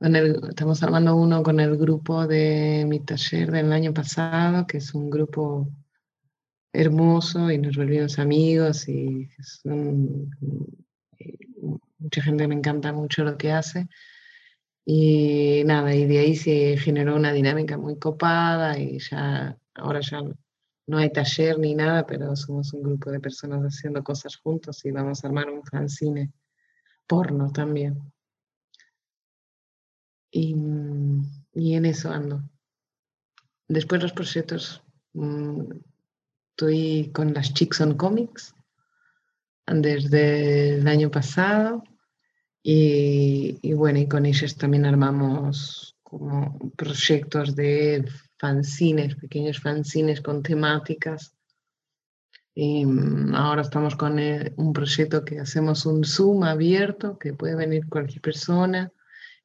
[0.00, 5.10] estamos armando uno con el grupo de mi taller del año pasado, que es un
[5.10, 5.68] grupo
[6.72, 9.28] hermoso y nos volvimos amigos y
[11.98, 13.88] mucha gente me encanta mucho lo que hace.
[14.84, 20.22] Y nada, y de ahí se generó una dinámica muy copada y ya, ahora ya
[20.86, 24.92] no hay taller ni nada, pero somos un grupo de personas haciendo cosas juntos y
[24.92, 26.32] vamos a armar un fanzine
[27.06, 28.00] porno también.
[30.30, 31.22] Y, mm,
[31.54, 32.42] y en eso ando.
[33.68, 35.62] Después los proyectos, mm,
[36.50, 38.54] estoy con las Chicks on Comics
[39.66, 41.84] desde el año pasado
[42.62, 48.04] y, y bueno, y con ellas también armamos como proyectos de
[48.38, 51.34] fanzines, pequeños fanzines con temáticas.
[52.54, 57.56] Y mm, ahora estamos con eh, un proyecto que hacemos un Zoom abierto, que puede
[57.56, 58.90] venir cualquier persona.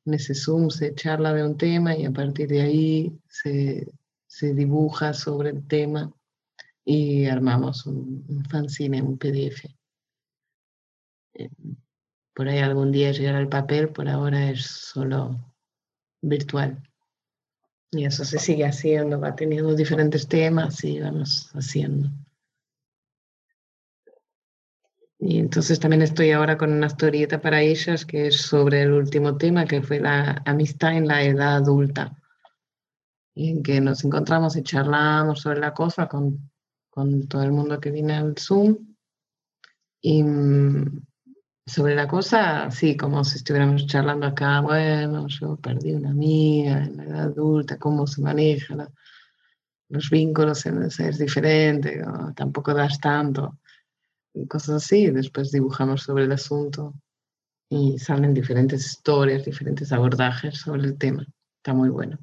[0.06, 3.88] En ese Zoom se charla de un tema y a partir de ahí se,
[4.28, 6.14] se dibuja sobre el tema
[6.86, 9.66] y armamos un, un fanzine, un PDF.
[11.36, 11.50] Eh,
[12.34, 15.54] Por ahí algún día llegará el papel, por ahora es solo
[16.22, 16.82] virtual.
[17.92, 22.10] Y eso se sigue haciendo, va teniendo diferentes temas y vamos haciendo.
[25.26, 29.38] Y entonces también estoy ahora con una historieta para ellas que es sobre el último
[29.38, 32.18] tema, que fue la amistad en la edad adulta.
[33.34, 36.52] Y en que nos encontramos y charlamos sobre la cosa con,
[36.90, 38.78] con todo el mundo que viene al Zoom.
[40.02, 41.06] Y mm,
[41.68, 46.98] sobre la cosa, sí, como si estuviéramos charlando acá, bueno, yo perdí una amiga en
[46.98, 48.92] la edad adulta, cómo se maneja la-
[49.88, 50.86] los vínculos en
[51.18, 53.60] diferente, o tampoco das tanto,
[54.48, 55.10] cosas así.
[55.10, 56.94] Después dibujamos sobre el asunto
[57.70, 61.26] y salen diferentes historias, diferentes abordajes sobre el tema.
[61.58, 62.20] Está muy bueno.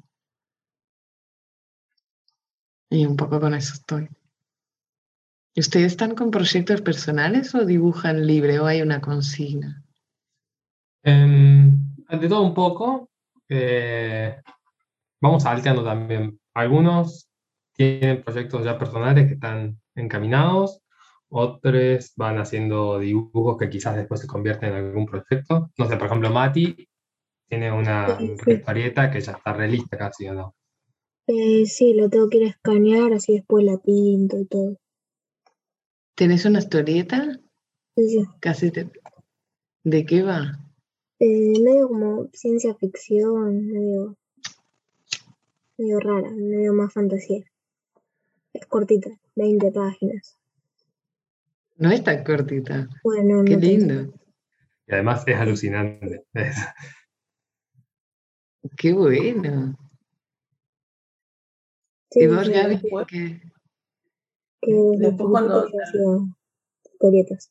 [2.89, 4.09] Y un poco con eso estoy.
[5.53, 9.83] ¿Y ¿Ustedes están con proyectos personales o dibujan libre o hay una consigna?
[11.03, 13.09] Em, de todo un poco.
[13.49, 14.41] eh,
[15.19, 16.39] vamos salteando también.
[16.53, 17.29] Algunos
[17.73, 20.81] tienen proyectos ya personales que están encaminados,
[21.31, 25.71] otros van haciendo dibujos que quizás después se convierten en algún proyecto.
[25.77, 26.87] No sé, por ejemplo, Mati
[27.49, 28.51] tiene una Sí, sí.
[28.51, 30.55] historieta que ya está relista casi, ¿o no?
[31.27, 34.77] Eh, sí, lo tengo que ir a escanear, así después la pinto y todo.
[36.15, 37.39] ¿Tenés una historieta?
[37.95, 38.25] Sí, sí.
[38.39, 38.89] Casi te-
[39.83, 40.59] ¿De qué va?
[41.19, 44.17] Eh, medio como ciencia ficción, medio,
[45.77, 47.43] medio rara, medio más fantasía.
[48.53, 50.37] Es cortita, 20 páginas.
[51.81, 52.87] No es tan cortita.
[53.03, 54.13] Bueno, Qué no lindo.
[54.87, 56.25] Y además es alucinante.
[58.77, 59.77] Qué bueno.
[62.11, 62.77] Sí, ¿Y vos, sí, Gaby?
[62.81, 63.41] que
[64.73, 65.67] desde Después cuando-
[66.85, 67.49] historietas.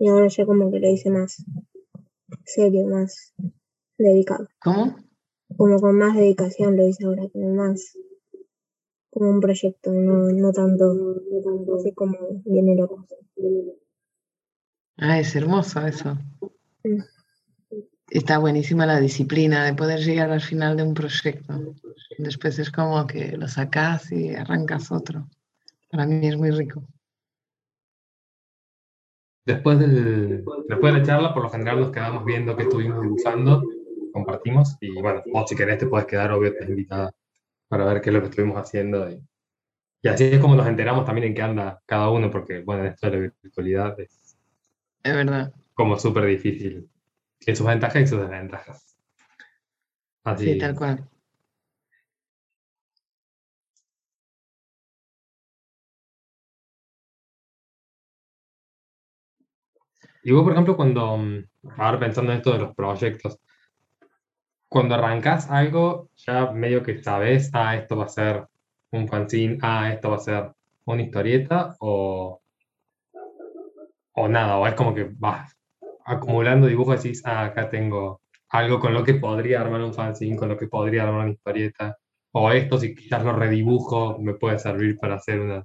[0.00, 1.44] Y ahora ya como que lo hice más
[2.44, 3.32] serio, más
[3.98, 4.48] dedicado.
[4.60, 4.96] ¿Cómo?
[5.56, 7.96] Como con más dedicación lo hice ahora, como más
[9.14, 13.06] como un proyecto, no, no tanto, no tanto así como viene loco.
[14.96, 16.18] Ah, es hermoso eso.
[18.10, 21.74] Está buenísima la disciplina de poder llegar al final de un proyecto.
[22.18, 25.28] Después es como que lo sacas y arrancas otro.
[25.90, 26.82] Para mí es muy rico.
[29.46, 33.62] Después, del, después de la charla, por lo general nos quedamos viendo qué estuvimos dibujando,
[34.12, 37.14] compartimos y bueno, vos si querés te puedes quedar, obvio, estás invitada
[37.68, 39.10] para ver qué es lo que estuvimos haciendo.
[39.10, 39.22] Y,
[40.02, 43.10] y así es como nos enteramos también en qué anda cada uno, porque bueno, esto
[43.10, 44.36] de la virtualidad es
[45.02, 45.52] Es verdad.
[45.74, 46.88] como súper difícil.
[47.38, 48.96] Tiene sus ventajas y sus desventajas.
[50.24, 51.08] Así, Sí, tal cual.
[60.22, 61.44] Y vos, por ejemplo, cuando, mm,
[61.76, 63.38] ahora pensando en esto de los proyectos,
[64.74, 68.48] cuando arrancás algo, ya medio que sabes, ah, esto va a ser
[68.90, 70.50] un fanzine, ah, esto va a ser
[70.86, 72.40] una historieta, o,
[74.14, 75.56] o nada, o es como que vas
[76.04, 80.36] acumulando dibujos y decís, ah, acá tengo algo con lo que podría armar un fanzine,
[80.36, 81.96] con lo que podría armar una historieta,
[82.32, 85.64] o esto, si quizás lo redibujo, me puede servir para hacer una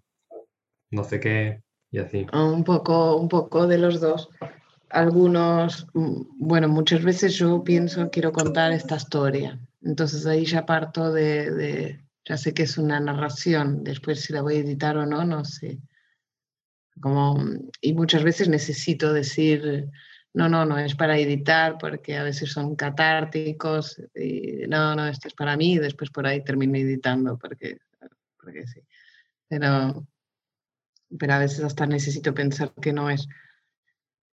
[0.91, 2.27] no sé qué, y así.
[2.31, 4.29] Un poco, un poco de los dos.
[4.89, 9.59] Algunos, bueno, muchas veces yo pienso, quiero contar esta historia.
[9.81, 14.41] Entonces ahí ya parto de, de- ya sé que es una narración, después si la
[14.41, 15.79] voy a editar o no, no sé.
[17.01, 17.41] Como,
[17.81, 19.89] y muchas veces necesito decir,
[20.33, 25.27] no, no, no es para editar porque a veces son catárticos y no, no, esto
[25.27, 27.77] es para mí y después por ahí termino editando porque,
[28.41, 28.81] porque sí.
[29.47, 30.05] Pero,
[31.17, 33.27] pero a veces hasta necesito pensar que no es.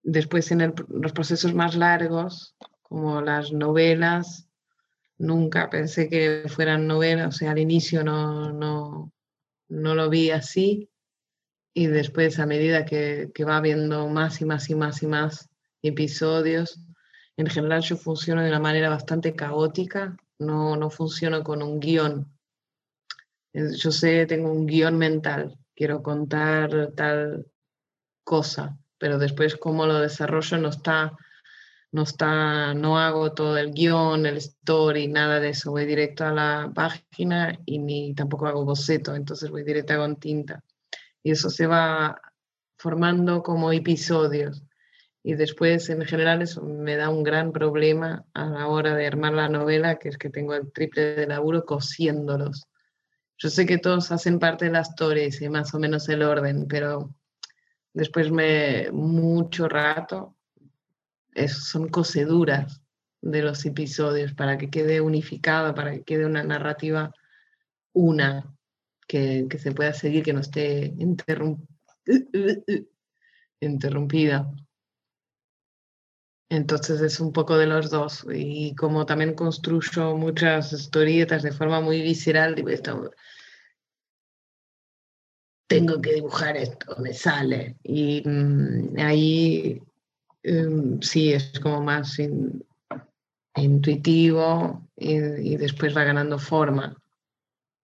[0.09, 4.49] Después en los procesos más largos, como las novelas,
[5.19, 9.13] nunca pensé que fueran novelas, o sea, al inicio no, no,
[9.69, 10.89] no lo vi así.
[11.75, 15.49] Y después a medida que, que va viendo más y más y más y más
[15.83, 16.81] episodios,
[17.37, 22.33] en general yo funciono de una manera bastante caótica, no, no funciono con un guion.
[23.53, 27.47] Es- Yo sé, tengo un guion mental, quiero contar tal
[28.23, 31.17] cosa, pero después cómo lo desarrollo no está,
[31.93, 36.33] no está, no hago todo el guion, el story, nada de eso, voy directo a
[36.33, 40.63] la página y ni tampoco hago boceto, entonces voy directo con tinta.
[41.23, 42.21] Y eso se va
[42.79, 44.63] formando como episodios.
[45.23, 49.33] Y después, en general, eso me da un gran problema a la hora de armar
[49.33, 52.69] la novela, que es que tengo el triple de laburo cosiéndolos.
[53.39, 56.67] Yo sé que todos hacen parte de la historia y más o menos el orden,
[56.69, 57.13] pero
[57.97, 60.37] después me mucho rato
[61.35, 62.83] es- son coseduras
[63.23, 67.13] de los episodios para que quede unificado, para que quede una narrativa
[67.95, 68.55] una
[69.09, 71.67] que, que se pueda seguir, que no esté interrum-
[73.61, 74.53] interrumpida.
[76.51, 78.27] Entonces es un poco de los dos.
[78.33, 83.11] Y como también construyo muchas historietas de forma muy visceral, digo, esto,
[85.67, 87.77] tengo que dibujar esto, me sale.
[87.83, 89.83] Y mm, ahí
[90.43, 92.65] em, sí es como más in-
[93.57, 96.97] intuitivo y, y después va ganando forma,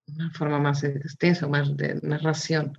[0.06, 2.78] una forma más extensa, más de narración.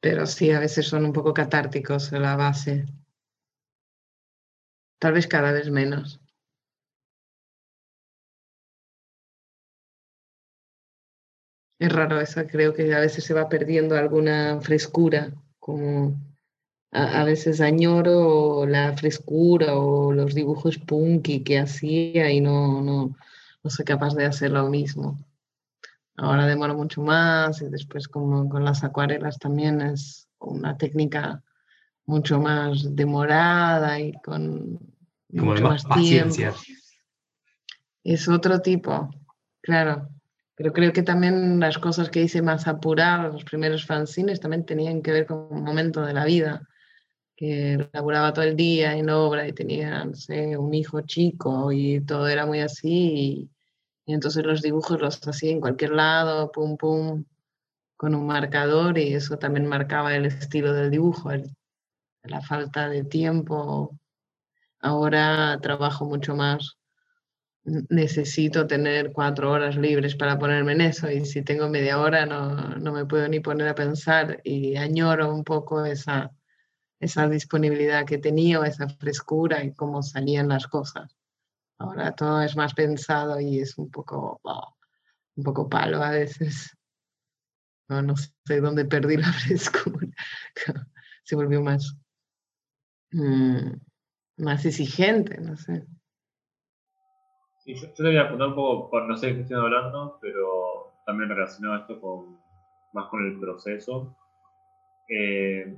[0.00, 2.86] Pero sí, a veces son un poco catárticos a la base.
[5.00, 6.20] Tal vez cada vez menos.
[11.78, 16.16] Es raro eso, creo que a veces se va perdiendo alguna frescura, como
[16.90, 23.16] a, a veces añoro la frescura o los dibujos punky que hacía y no, no,
[23.62, 25.18] no soy capaz de hacer lo mismo.
[26.16, 31.44] Ahora demoro mucho más y después como con las acuarelas también es una técnica
[32.06, 34.80] mucho más demorada y con
[35.30, 36.34] Como mucho más más tiempo.
[38.02, 39.10] Es otro tipo,
[39.60, 40.08] claro.
[40.58, 45.02] Pero creo que también las cosas que hice más apuradas, los primeros fanzines, también tenían
[45.02, 46.66] que ver con un momento de la vida,
[47.36, 52.00] que laburaba todo el día en obra y tenía, no sé, un hijo chico y
[52.00, 53.48] todo era muy así.
[54.04, 57.24] Y, entonces los dibujos los hacía en cualquier lado, pum, pum,
[57.96, 61.30] con un marcador y eso también marcaba el estilo del dibujo,
[62.24, 63.96] la falta de tiempo.
[64.80, 66.77] Ahora trabajo mucho más
[67.88, 72.76] necesito tener cuatro horas libres para ponerme en eso y si tengo media hora no,
[72.76, 76.32] no me puedo ni poner a pensar y añoro un poco esa,
[77.00, 81.16] esa disponibilidad que tenía, o esa frescura y cómo salían las cosas.
[81.78, 84.76] Ahora todo es más pensado y es un poco, oh,
[85.36, 86.76] un poco palo a veces.
[87.88, 90.08] No, no sé dónde perdí la frescura.
[91.22, 91.96] Se volvió más,
[93.12, 93.72] mm,
[94.38, 95.86] más exigente, no sé.
[97.68, 100.16] Sí, yo, yo te voy a un poco, por, no sé de qué estoy hablando,
[100.22, 102.38] pero también relacionado esto con
[102.92, 104.16] más con el proceso.
[105.06, 105.76] Eh,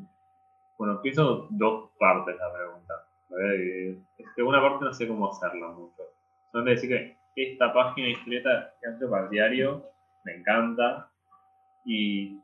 [0.78, 2.94] bueno, pienso dos partes la pregunta.
[3.28, 3.98] Dividir.
[4.18, 6.04] Es que una parte no sé cómo hacerla mucho.
[6.52, 9.84] Solamente decir que esta página de historieta que hace para el diario
[10.22, 11.10] me encanta
[11.84, 12.38] y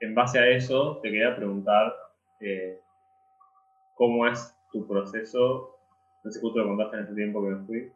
[0.00, 1.94] en base a eso te quería preguntar
[2.40, 2.80] eh,
[3.94, 5.78] cómo es tu proceso,
[6.24, 7.92] no sé si justo lo contaste en ese tiempo que me fui,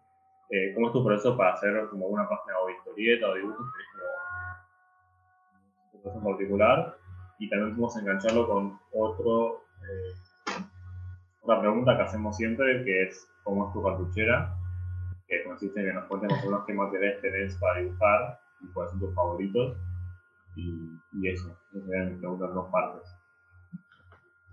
[0.50, 3.88] eh, cómo es tu proceso para hacer como una página o historieta o dibujos, tenés
[5.92, 6.96] como proceso en particular
[7.38, 10.14] y también podemos engancharlo con otro, eh,
[11.40, 14.54] otra pregunta que hacemos siempre que es cómo es tu cartuchera,
[15.28, 18.90] que consiste en que nos cuentes más o qué materiales tenés para dibujar y cuáles
[18.92, 19.76] son tus favoritos.
[20.56, 23.16] Y, y eso, esas serían mis preguntas dos partes.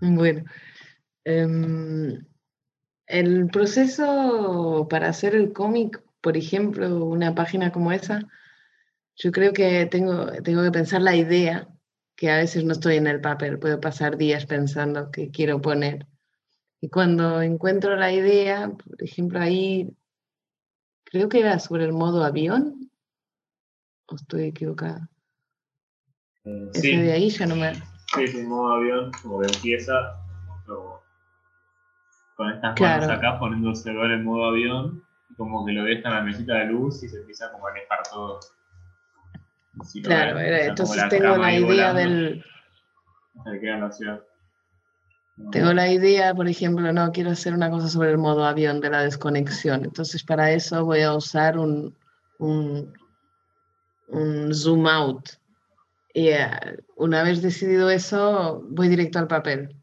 [0.00, 0.42] Bueno,
[1.24, 2.18] em,
[3.06, 8.28] el proceso para hacer el cómic, por ejemplo, una página como esa,
[9.16, 11.68] yo creo que tengo, tengo que pensar la idea,
[12.16, 16.06] que a veces no estoy en el papel, puedo pasar días pensando qué quiero poner.
[16.80, 19.94] Y cuando encuentro la idea, por ejemplo, ahí
[21.04, 22.90] creo que era sobre el modo avión,
[24.06, 25.08] o estoy equivocada.
[26.44, 27.74] Ese sí, de ahí ya no me...
[27.74, 29.92] sí, sí, modo avión, como que empieza
[30.66, 31.01] como
[32.42, 33.02] con estas Claro.
[33.02, 36.22] manos acá poniendo el celular en modo avión, y como que lo deja en la
[36.22, 38.40] mesita de luz y se empieza como a alejar todo.
[39.84, 42.44] Si Claro, ven, era- entonces la tengo la idea volando, del...
[43.44, 44.20] Se queda en la ciudad.
[45.50, 48.90] Tengo la idea, por ejemplo, no quiero hacer una cosa sobre el modo avión de
[48.90, 49.84] la desconexión.
[49.84, 51.96] Entonces, para eso voy a usar un,
[52.38, 52.92] un,
[54.08, 55.30] un zoom out.
[56.12, 56.50] Y eh,
[56.96, 59.74] una vez decidido eso, voy directo al papel.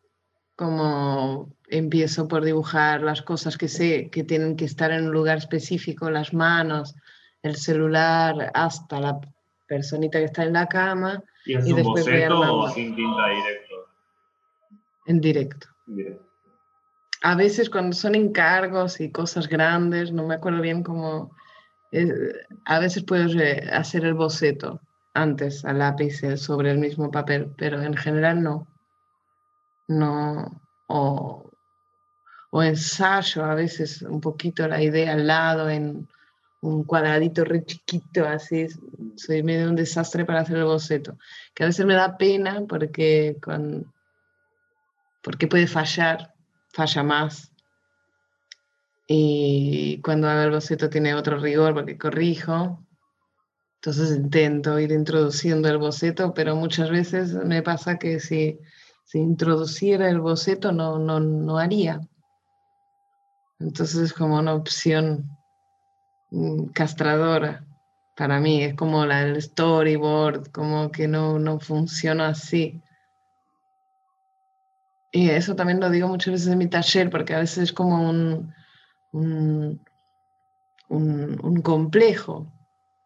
[0.55, 5.37] Como empiezo por dibujar las cosas que sé que tienen que estar en un lugar
[5.37, 6.95] específico, las manos,
[7.41, 9.19] el celular, hasta la
[9.67, 13.27] personita que está en la cama, ¿Y es y un después boceto o sin tinta
[13.27, 13.75] directo?
[15.05, 15.67] en directo.
[15.87, 16.25] Directo.
[17.21, 21.35] A veces cuando son encargos y cosas grandes, no me acuerdo bien cómo,
[21.91, 22.13] eh,
[22.65, 24.79] a veces puedes eh, hacer el boceto
[25.13, 28.67] antes a lápiz eh, sobre el mismo papel, pero en general no.
[29.87, 30.61] No.
[30.87, 31.48] O,
[32.51, 36.07] o ensayo a veces un poquito la idea al lado en
[36.61, 38.67] un cuadradito re chiquito, así.
[39.15, 41.17] Soy medio un desastre para hacer el boceto.
[41.53, 43.91] Que a veces me da pena porque, con,
[45.23, 46.33] porque puede fallar,
[46.69, 47.51] falla más.
[49.07, 52.85] Y cuando hago el boceto tiene otro rigor porque corrijo.
[53.75, 58.59] Entonces intento ir introduciendo el boceto, pero muchas veces me pasa que si,
[59.05, 62.01] si introduciera el boceto no, no, no haría.
[63.59, 65.37] Entonces es como una opción
[66.31, 67.63] mm, castradora
[68.15, 72.81] para mí, es como la del storyboard, como que no, no funciona así.
[75.11, 78.09] Y eso también lo digo muchas veces en mi taller, porque a veces es como
[78.09, 78.53] un,
[79.13, 79.79] un,
[80.89, 82.51] un, un complejo.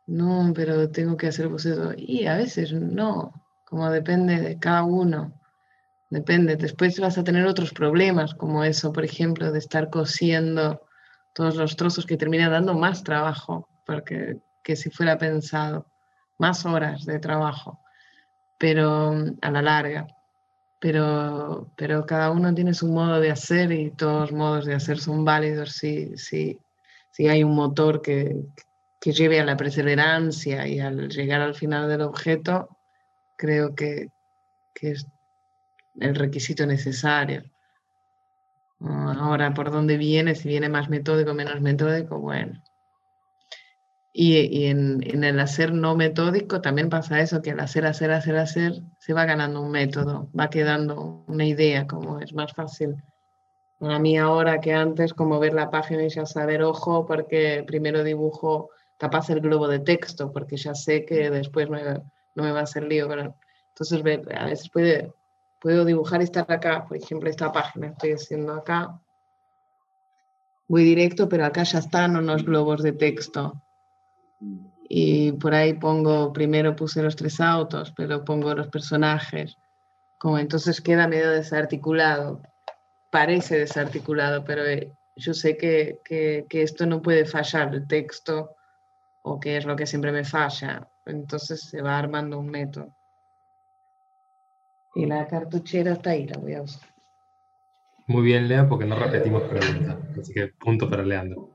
[0.08, 1.94] No, pero tengo que hacer boceto.
[1.96, 3.34] Y a veces no,
[3.66, 5.32] como depende de cada uno.
[6.14, 6.58] Depende.
[6.58, 10.86] Después vas a tener otros problemas, como eso, por ejemplo, de estar cosiendo
[11.34, 15.88] todos los trozos que termina dando más trabajo porque, que si fuera pensado.
[16.38, 17.80] más horas de trabajo,
[18.60, 20.06] pero a la larga.
[20.80, 25.00] Pero, pero cada uno tiene su modo de hacer y todos los modos de hacer
[25.00, 26.60] son válidos si, si,
[27.10, 28.36] si hay un motor que,
[29.02, 32.70] que lleve a la perseverancia y al llegar al final del objeto,
[33.36, 34.12] creo que,
[34.76, 35.08] que es
[36.00, 37.44] el requisito necesario.
[38.80, 40.36] Ahora, ¿por dónde viene?
[40.36, 42.62] Si viene más metódico, menos metódico, bueno.
[44.12, 48.74] Y, en, el hacer no metódico también pasa eso, que al hacer, hacer, hacer, hacer,
[49.00, 52.96] se va ganando un método, va quedando una idea, como es más fácil
[53.92, 58.04] a mí ahora que antes, como ver la página y ya saber, ojo, porque primero
[58.04, 61.80] dibujo capaz el globo de texto, porque ya sé que después no,
[62.36, 63.08] me va a hacer lío.
[63.08, 63.36] Pero,
[63.70, 64.02] entonces,
[64.36, 65.12] a veces puede,
[65.64, 69.00] puedo dibujar y estar acá, por ejemplo, esta página estoy haciendo acá.
[70.68, 73.62] Voy directo, pero acá ya están unos globos de texto
[74.90, 79.58] y por ahí pongo, primero puse los tres autos, pero pongo los personajes,
[80.18, 82.42] como entonces queda medio desarticulado,
[83.10, 88.58] parece desarticulado, pero eh, yo sé que, que, que, esto no puede fallar, el texto,
[89.22, 92.94] o que es lo que siempre me falla, entonces se va armando un método.
[94.96, 96.94] Y la cartuchera está ahí, la voy a usar.
[98.08, 101.50] Muy bien, Lea, porque no repetimos preguntas, así que punto para Leandro.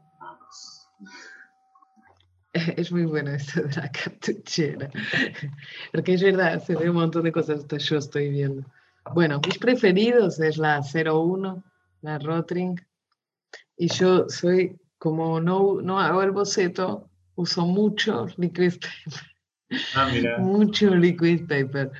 [2.76, 4.90] Es muy bueno esto de la cartuchera.
[5.92, 8.64] Porque es verdad, se ve un montón de cosas que yo estoy viendo.
[9.14, 11.62] Bueno, mis preferidos es la 01,
[12.02, 12.80] la Rotring.
[13.76, 19.22] Y yo soy, como no, no hago el boceto, uso mucho liquid paper.
[19.94, 20.38] Ah, mira.
[20.38, 21.92] Mucho liquid paper.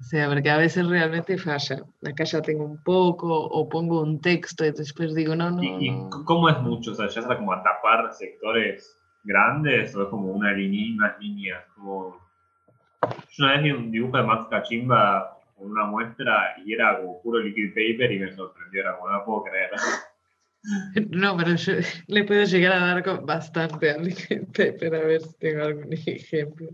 [0.00, 1.82] O sea, porque a veces realmente falla.
[2.06, 5.62] Acá ya tengo un poco, o pongo un texto y después digo, no, no.
[5.62, 6.08] ¿Y, no.
[6.24, 6.92] cómo es mucho?
[6.92, 11.20] O sea, ya está como a tapar sectores grandes o es como una línea, unas
[11.20, 11.64] líneas?
[11.74, 12.16] Como...
[13.30, 17.20] Yo una vez vi un dibujo de Max Kachimba con una muestra y era como
[17.22, 19.70] puro liquid paper y me sorprendió, era como no lo puedo creer.
[21.10, 21.72] No, pero yo
[22.08, 25.92] le puedo llegar a dar con bastante al liquid paper, a ver si tengo algún
[26.06, 26.68] ejemplo.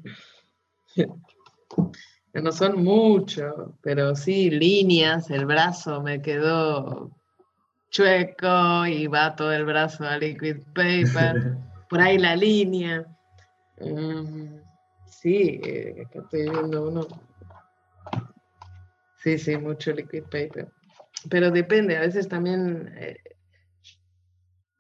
[2.35, 7.17] No son mucho, pero sí, líneas, el brazo me quedó
[7.91, 11.57] chueco y va todo el brazo a liquid paper.
[11.89, 13.07] por ahí la línea.
[13.79, 14.61] Um,
[15.07, 17.07] sí, eh, acá estoy viendo uno.
[19.23, 20.73] Sí, sí, mucho liquid paper.
[21.31, 23.17] Pero depende, a veces también, eh,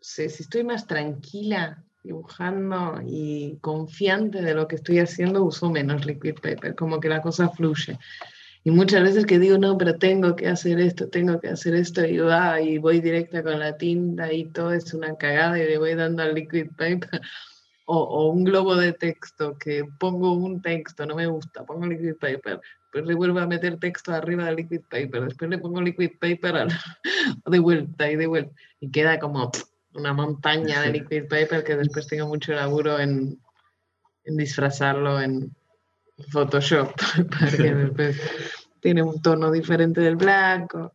[0.00, 6.04] si, si estoy más tranquila dibujando y confiante de lo que estoy haciendo, uso menos
[6.04, 7.98] liquid paper, como que la cosa fluye.
[8.62, 12.04] Y muchas veces que digo, no, pero tengo que hacer esto, tengo que hacer esto,
[12.04, 15.78] y, va, y voy directa con la tinta y todo es una cagada y le
[15.78, 17.20] voy dando al liquid paper.
[17.86, 22.14] O, o, un globo de texto, que pongo un texto, no me gusta, pongo liquid
[22.14, 26.12] paper, después le vuelvo a meter texto arriba del liquid paper, después le pongo liquid
[26.18, 26.66] paper
[27.44, 29.50] de vuelta y de vuelta, y queda como
[29.94, 33.38] una montaña de liquid paper que después tengo mucho laburo en,
[34.24, 35.54] en disfrazarlo en,
[36.30, 36.92] Photoshop,
[37.40, 38.20] porque después
[38.80, 40.92] tiene un tono diferente del blanco.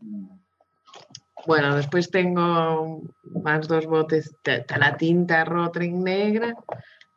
[1.46, 3.02] Bueno, después tengo
[3.44, 6.56] más dos botes, de, la tinta Rotring negra,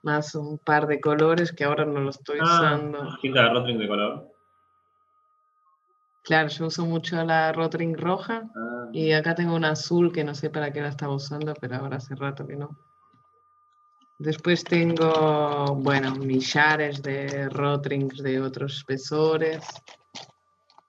[0.03, 3.17] más un par de colores que ahora no lo estoy Ah, usando.
[3.21, 4.32] tinta de Rotring de color.
[6.23, 10.35] Claro, yo uso mucho la Rotring roja Ah, y acá tengo una azul que no
[10.35, 12.77] sé para qué la estaba usando, pero ahora hace rato que no.
[14.19, 19.67] Después tengo, bueno, millares de Rotrings de otros espesores.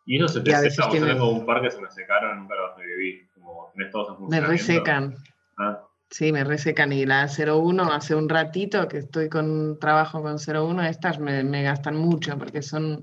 [0.05, 2.77] y eso se te seca, tiene- tengo un par que se me secaron, nunca los
[2.77, 3.27] reviví.
[3.33, 5.15] Como tenés todos en Me resecan.
[5.57, 5.81] Ah,
[6.11, 6.91] Sí, me resecan.
[6.93, 11.63] Y la 01 hace un ratito que estoy con trabajo con 01, estas me, me
[11.63, 13.01] gastan mucho porque son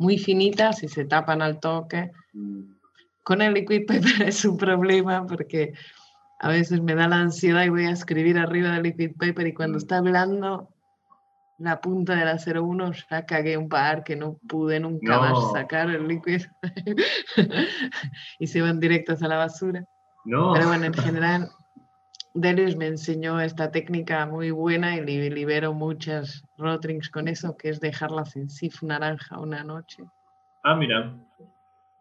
[0.00, 2.10] muy finitas y se tapan al toque.
[2.32, 2.60] mm.
[3.22, 5.74] Con el liquid paper es un problema porque
[6.40, 9.52] a veces me da la ansiedad y voy a escribir arriba del liquid paper y
[9.54, 9.82] cuando Mm.
[9.82, 10.68] está hablando
[11.58, 15.20] la punta de la 01 ya cagué un par que no pude nunca No.
[15.20, 16.40] más sacar el liquid
[18.38, 19.84] y se van directos a la basura.
[20.24, 20.52] No.
[20.54, 21.50] Pero bueno, en general,
[22.34, 27.70] Delius me enseñó esta técnica muy buena y li- libero muchas rotrings con eso, que
[27.70, 30.04] es dejarlas en sif naranja una noche.
[30.62, 31.12] Ah, mira.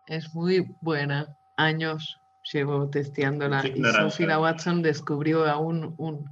[0.07, 1.27] Es muy buena.
[1.57, 2.19] Años
[2.51, 3.61] llevo testeándola.
[3.63, 3.83] Sif Y.
[3.85, 6.29] Sophie la Watson descubrió aún un,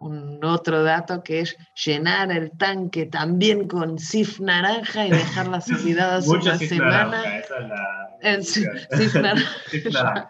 [0.00, 6.28] un otro dato que es llenar el tanque también con sif naranja y dejarlas olvidadas
[6.28, 7.04] una Sif semana.
[7.08, 8.07] naranja, esa es la.
[8.22, 8.66] En Sif
[9.14, 9.50] naranja.
[9.92, 10.28] Naranja.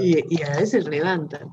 [0.00, 1.48] Y, y a veces levantan.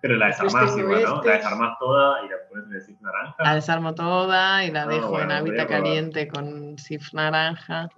[0.00, 1.16] Pero la desarmás igual, ¿no?
[1.16, 1.28] este.
[1.28, 3.34] La desarmás toda y la pones en el naranja.
[3.42, 5.82] La desarmo toda y la Ah, dejo bueno, en voy a hábitat probar.
[5.82, 7.88] caliente con sif naranja.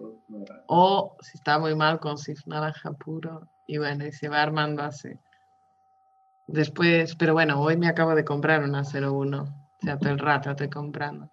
[0.67, 3.47] O si está muy mal con sif naranja puro.
[3.67, 5.11] Y bueno, y se va armando así.
[6.47, 9.43] Después, pero bueno, hoy me acabo de comprar una 01.
[9.43, 9.47] O
[9.83, 11.29] sea, todo el rato estoy comprando.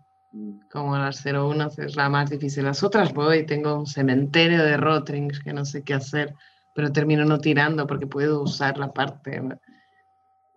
[0.70, 2.64] Como las 01 es la más difícil.
[2.66, 6.34] Las otras voy, tengo un cementerio de rotrings que no sé qué hacer,
[6.76, 9.42] pero termino no tirando porque puedo usar la parte.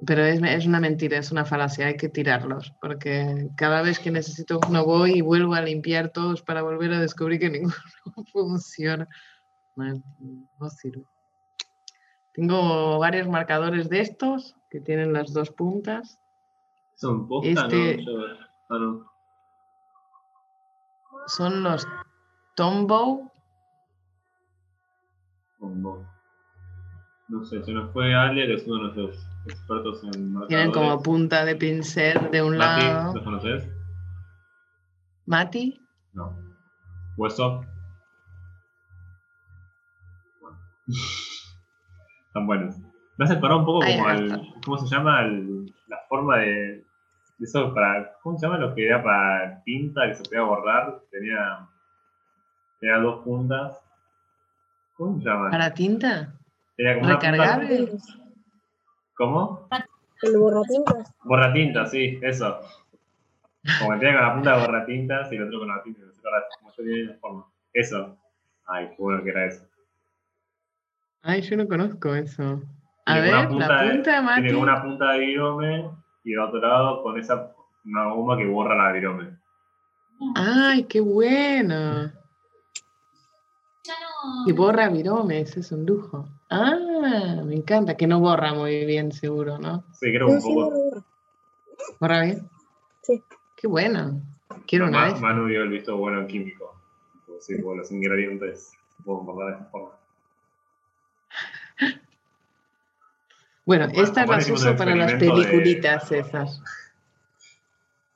[0.06, 4.10] Pero es, es una mentira, es una falacia, hay que tirarlos, porque cada vez que
[4.10, 7.74] necesito uno voy y vuelvo a limpiar todos para volver a descubrir que ninguno
[8.32, 9.06] funciona.
[9.76, 10.02] No,
[10.58, 11.04] no sirve.
[12.32, 16.18] Tengo varios marcadores de estos que tienen las dos puntas.
[16.96, 18.02] Son posta, Este- ¿no?
[18.02, 19.09] Yo- no.
[21.26, 21.86] Son los
[22.56, 23.30] Tombow.
[25.58, 26.08] Como-
[27.28, 30.48] No sé, se nos fue Ale, que es uno de nuestros expertos en marcadores.
[30.48, 33.14] Tienen como punta de pincel de un Mati, lado.
[33.14, 33.68] ¿los conoces?
[35.26, 35.80] Mati.
[36.12, 36.36] No.
[37.16, 37.60] Hueso.
[40.40, 40.58] Bueno.
[42.26, 42.76] Están buenos.
[43.16, 44.54] Me hace parar un poco Ahí como al.
[44.64, 45.20] ¿Cómo se llama?
[45.22, 46.84] El- la forma de.
[47.40, 48.12] Eso para.
[48.22, 51.00] ¿Cómo se llama lo que era para tinta que se podía borrar?
[51.10, 51.66] Tenía.
[52.80, 53.80] Tenía dos puntas.
[54.96, 55.50] ¿Cómo se llama?
[55.50, 56.34] ¿Para tinta?
[56.76, 57.88] Tenía como una punta- ¿Recargable?
[59.16, 59.68] ¿Cómo?
[60.22, 61.14] El borratintas.
[61.24, 62.60] Borratinta, sí, eso.
[63.78, 66.02] Como que tenía con la punta de borratintas y el otro con la tinta.
[66.04, 67.46] No sé ahora cómo yo tenía la forma.
[67.72, 68.18] Eso.
[68.66, 69.66] Ay, qué bueno que era eso.
[71.22, 72.62] Ay, yo no conozco eso.
[73.06, 74.42] A Tiene ver, de- punta, Mati.
[74.42, 75.90] Tiene una punta de virome
[76.24, 79.38] y otro lado con esa una goma que borra la virome.
[80.34, 82.12] Ay, qué bueno.
[84.46, 86.28] Y borra viromes, es un lujo.
[86.50, 86.76] Ah,
[87.44, 87.96] me encanta.
[87.96, 89.84] Que no borra muy bien, seguro, ¿no?
[89.92, 90.70] Sí, creo un no, poco.
[90.94, 91.04] no.
[91.98, 92.50] ¿Borra bien?
[93.02, 93.22] Sí.
[93.56, 94.20] Qué bueno.
[94.66, 95.20] Quiero una vez.
[95.20, 96.74] Manu dio el visto bueno en químico.
[97.40, 99.99] Sí, como los ingredientes se pueden borrar de esa forma.
[103.70, 106.60] Bueno, Bueno, estas las uso para las experimento de- peliculitas esas.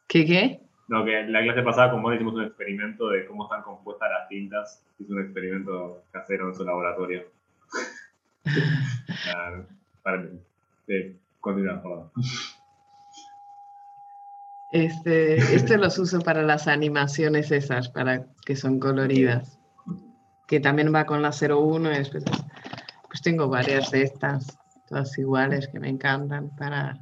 [0.09, 0.61] ¿Qué qué?
[0.89, 4.29] No, que la clase pasada con Manu hicimos un experimento de cómo están compuestas las
[4.29, 4.83] tintas.
[4.99, 7.23] Hizo un experimento casero en su laboratorio.
[9.23, 9.67] Claro,
[10.03, 10.25] para,
[10.89, 12.11] sí, continuar, perdón.
[14.73, 19.57] Este, este los uso para las animaciones esas, para que son coloridas.
[20.49, 22.25] Que también va con la 01 y después.
[23.07, 26.99] Pues tengo varias de estas, todas iguales que me encantan para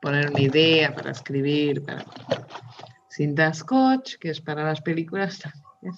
[0.00, 2.04] poner una idea, para escribir, para
[3.08, 5.94] cinta scotch, que es para las películas también.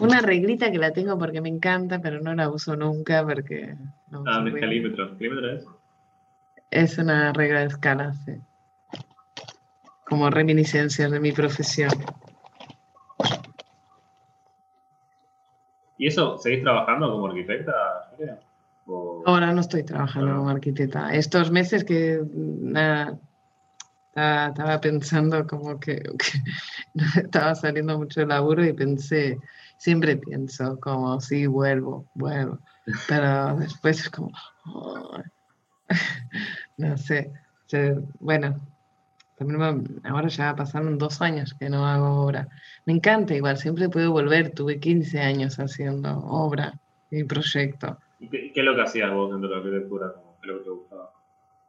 [0.00, 3.76] Una reglita que la tengo porque me encanta, pero no la uso nunca porque
[4.10, 4.56] no Ah, bien.
[4.56, 5.04] escalímetro.
[5.12, 5.64] ¿Escalímetro es?
[6.70, 8.32] Es una regla de escala, sí.
[10.04, 11.92] Como reminiscencias de mi profesión.
[16.04, 17.72] ¿Y eso seguís trabajando como arquitecta,
[18.10, 18.38] Julia?
[18.84, 21.14] O- Ahora no estoy trabajando como arquitecta.
[21.14, 23.18] Estos meses que nada,
[24.10, 26.38] estaba, pensando como que, que
[27.24, 29.38] estaba saliendo mucho laburo y pensé,
[29.78, 32.58] siempre pienso como, sí, vuelvo, vuelvo.
[33.08, 34.30] Pero después es como,
[36.76, 37.32] no sé.
[38.20, 38.60] bueno,
[40.04, 42.48] ahora ya pasaron dos años que no hago obra.
[42.86, 44.50] Me encanta igual, siempre puedo volver.
[44.50, 46.74] Tuve 15 años haciendo obra
[47.10, 47.98] y proyecto.
[48.20, 50.12] ¿Y ¿Qué, qué es lo que hacías vos dentro de la arquitectura?
[50.12, 51.10] Como, ¿Qué es lo que te gustaba?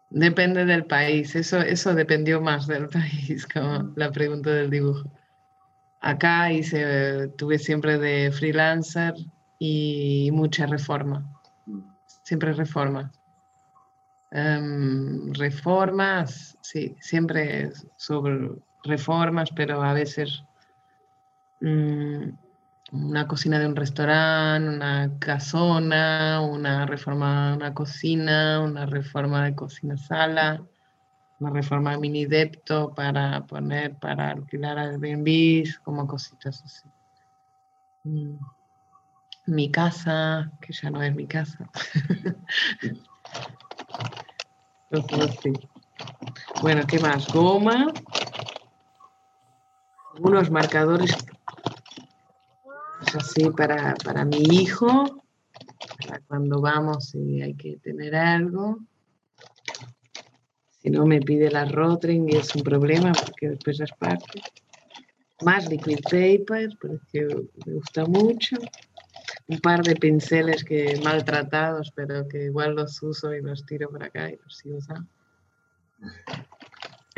[0.09, 5.09] Depende del país, eso, eso dependió más del país, como la pregunta del dibujo.
[5.99, 9.15] Acá hice, tuve siempre de freelancer
[9.57, 11.25] y mucha reforma,
[11.65, 11.79] Mm.
[12.21, 13.11] siempre reforma.
[14.37, 18.51] Em, reformas, sí, siempre sobre
[18.83, 20.43] reformas, pero a veces
[21.61, 22.31] mm,
[22.91, 29.55] una cocina de un restaurante, una casona, una reforma de una cocina, una reforma de
[29.55, 30.61] cocina-sala,
[31.39, 36.89] una reforma mini depto para poner, para alquilar Airbnb, como cositas así.
[38.03, 38.35] Mm.
[39.45, 41.69] Mi casa, que ya no es mi casa.
[44.91, 45.53] Así.
[46.61, 47.31] Bueno, ¿qué más?
[47.31, 47.91] Goma.
[50.19, 51.11] Unos marcadores
[53.15, 55.23] así para, para mi hijo,
[55.97, 58.79] para cuando vamos y hay que tener algo.
[60.81, 64.41] Si no me pide la Rotring es un problema porque después las parte.
[65.41, 67.27] Más liquid paper, porque
[67.65, 68.55] me gusta mucho.
[69.47, 74.03] Un par de pinceles que maltratados, pero que igual los uso y los tiro por
[74.03, 75.07] acá y los sigo usando.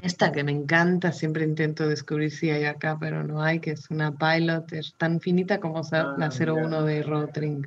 [0.01, 3.89] Esta que me encanta, siempre intento descubrir si hay acá, pero no hay, que es
[3.89, 7.65] una pilot, es tan finita como sa- la Ah, 01 de Rotring,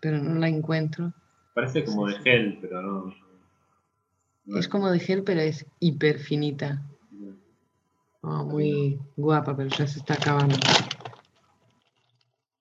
[0.00, 1.12] pero no la encuentro.
[1.54, 3.14] Parece como de gel, pero no.
[4.44, 6.82] no Es como de gel, pero es hiper finita.
[8.20, 10.56] Oh, muy guapa, pero ya se está acabando.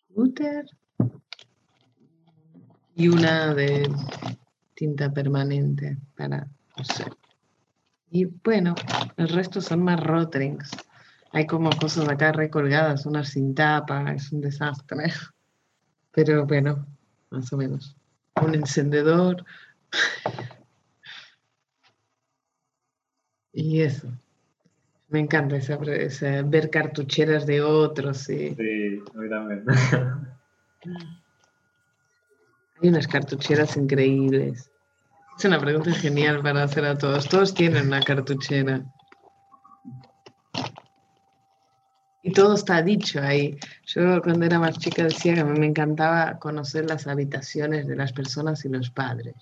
[0.09, 0.65] Glitter.
[2.99, 3.87] Y una de
[4.73, 7.05] tinta permanente para, no sé.
[8.09, 8.73] Y bueno,
[9.17, 10.71] el resto son más rotrings.
[11.31, 15.13] Hay como cosas acá recolgadas, unas sin tapa, es un desastre.
[16.11, 16.87] Pero bueno,
[17.29, 17.95] más o menos.
[18.41, 19.45] Un encendedor.
[23.53, 24.07] Y eso.
[25.07, 28.29] Me encanta esa, esa- ver cartucheras de otros.
[28.29, 29.63] Y Sí, a mí también.
[32.81, 34.69] hay unas cartucheras increíbles.
[35.37, 37.27] Es una pregunta genial para hacer a todos.
[37.29, 38.83] Todos tienen una cartuchera.
[42.23, 43.57] Y todo está dicho ahí.
[43.85, 47.95] Yo cuando era más chica decía que a mí me encantaba conocer las habitaciones de
[47.95, 49.35] las personas y los padres.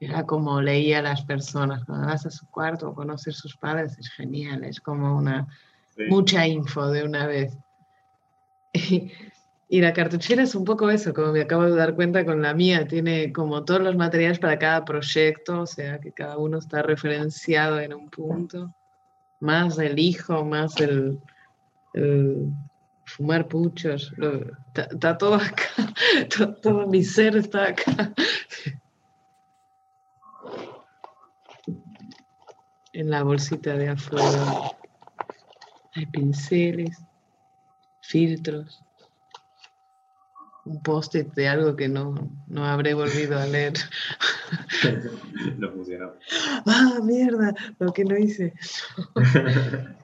[0.00, 1.84] Era como leía a las personas.
[1.84, 4.64] Cuando vas a su cuarto o conocer sus padres es genial.
[4.64, 5.46] Es como una,
[5.96, 6.04] Sí.
[6.08, 7.56] mucha info de una vez.
[8.74, 9.12] Y,
[9.72, 12.52] y la cartuchera es un poco eso, como me acabo de dar cuenta con la
[12.52, 16.82] mía, tiene como todos los materiales para cada proyecto, o sea que cada uno está
[16.82, 18.74] referenciado en un punto,
[19.40, 21.22] más el hijo, más el,
[23.06, 24.12] fumar puchos,
[24.74, 25.64] está, todo acá,
[26.36, 28.12] to- todo, mi ser está acá.
[32.92, 34.70] En la bolsita de afuera.
[35.94, 36.98] Hay pinceles
[38.02, 38.82] filtros,
[40.64, 42.14] un post-it de algo que no,
[42.46, 43.74] no habré volvido a leer.
[45.58, 46.12] no funcionó.
[46.66, 47.54] ¡Ah, mierda!
[47.78, 48.54] Lo que no hice.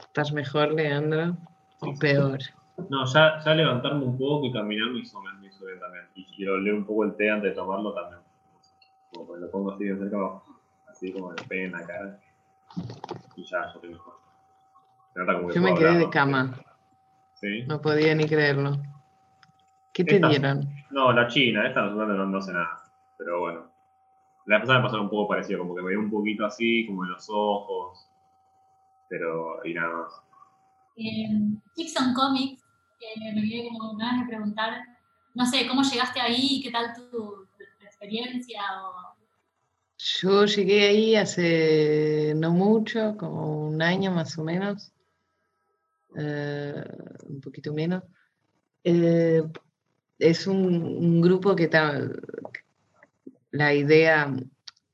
[0.00, 1.36] ¿Estás mejor, Leandro?
[1.80, 2.38] ¿O peor?
[2.88, 6.04] No, ya, ya levantarme un poco y caminar me hizo, me hizo bien también.
[6.14, 8.20] Y quiero leer un poco el té antes de tomarlo también.
[9.12, 10.16] Como lo pongo así de cerca,
[10.88, 12.20] así como me pegue en la cara.
[13.36, 14.14] Y ya, ya estoy mejor.
[15.14, 16.60] Nota como que Yo me quedé hablar, de cama,
[17.40, 17.62] Sí.
[17.66, 18.76] no podía ni creerlo.
[19.92, 20.68] ¿Qué te Esta- dieron?
[20.90, 22.82] No, la China, esta no, no, no sé nada.
[23.18, 23.70] Pero bueno.
[24.46, 27.04] La pasada me pasó un poco parecido, como que me dio un poquito así, como
[27.04, 28.08] en los ojos.
[29.08, 30.12] Pero, y nada más.
[30.96, 31.28] Eh,
[31.76, 32.62] Dixon Comics,
[32.98, 34.80] que me quedé como ganas de preguntar,
[35.34, 36.60] no sé, ¿cómo llegaste ahí?
[36.62, 37.10] ¿Qué tal tu,
[37.56, 38.60] tu experiencia?
[38.82, 39.14] O,
[39.98, 44.92] Yo llegué ahí hace no mucho, como un año más o menos,
[46.16, 46.84] eh,
[47.28, 48.02] un poquito menos.
[48.84, 49.42] Eh,
[50.18, 52.08] es un, grupo que ta-
[53.50, 54.32] la idea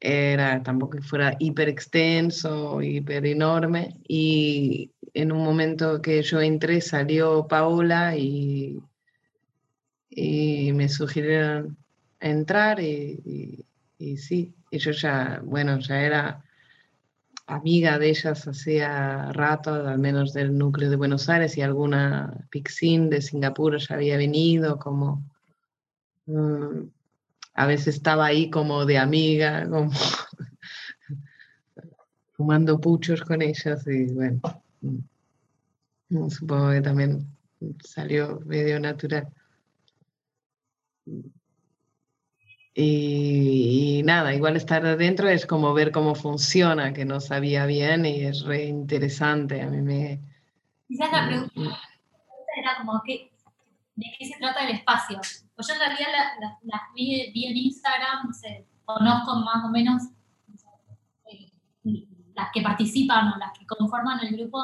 [0.00, 6.80] era tampoco que fuera hiper extenso, hiper enorme, y en un momento que yo entré
[6.80, 8.78] salió Paola y,
[10.10, 11.76] y me sugirieron
[12.20, 13.64] entrar y, y-
[13.98, 16.44] y sí, y yo ya, bueno, ya era
[17.46, 23.08] amiga de ellas hacía rato, al menos del núcleo de Buenos Aires y alguna Pixin
[23.08, 25.24] de Singapur ya había venido, como
[26.26, 26.88] mm,
[27.54, 29.90] a veces estaba ahí como de amiga, como
[32.32, 34.40] fumando puchos con ellas y bueno,
[36.10, 37.26] mm, supongo que también
[37.82, 39.28] salió medio natural.
[42.78, 48.04] Y, y nada, igual estar adentro es como ver cómo funciona, que no sabía bien
[48.04, 49.62] y es re interesante.
[49.62, 50.20] A mí me...
[50.86, 51.78] quizás la pregunta
[52.60, 53.32] era como, ¿qué,
[53.94, 55.18] ¿de qué se trata el espacio?
[55.54, 59.64] Pues yo en realidad la- la- las vi, vi en Instagram, no sé, conozco más
[59.64, 60.02] o menos
[61.30, 64.58] eh, las que participan o las que conforman el grupo.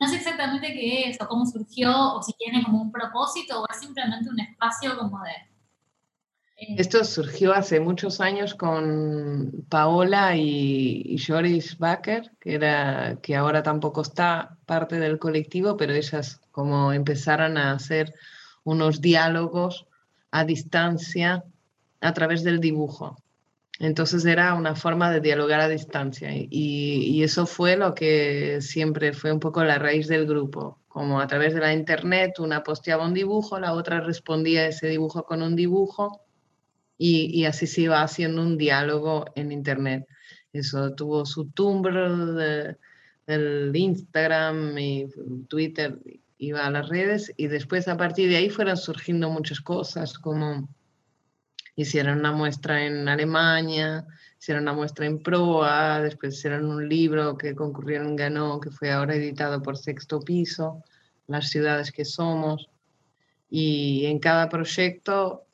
[0.00, 3.66] No sé exactamente qué es o cómo surgió o si tiene como un propósito o
[3.70, 5.30] es simplemente un espacio como de...
[6.56, 13.62] eh, Esto surgió hace muchos años con Paola y, Joris Baker, que, era, que ahora
[13.62, 18.14] tampoco está parte del colectivo, pero ellas como empezaron a hacer
[18.64, 19.86] unos diálogos
[20.30, 21.44] a distancia
[22.00, 23.16] a través del dibujo.
[23.78, 29.12] Entonces era una forma de dialogar a distancia y, y eso fue lo que siempre
[29.12, 30.78] fue un poco la raíz del grupo.
[30.88, 34.88] Como a través de la internet una posteaba un dibujo, la otra respondía a ese
[34.88, 36.25] dibujo con un dibujo
[36.98, 40.06] y, así se iba haciendo un diálogo en internet.
[40.52, 42.76] Eso tuvo su Tumblr, de-
[43.74, 45.08] Instagram y
[45.48, 45.98] Twitter
[46.38, 50.68] iba a las redes y después a partir de ahí fueron surgiendo muchas cosas, como
[51.74, 54.06] hicieron una muestra en Alemania,
[54.38, 59.14] hicieron una muestra en proa, después hicieron un libro que concurrieron, ganó, que fue ahora
[59.14, 60.84] editado por Sexto Piso,
[61.26, 62.68] Las ciudades que somos.
[63.50, 65.45] Y en cada proyecto,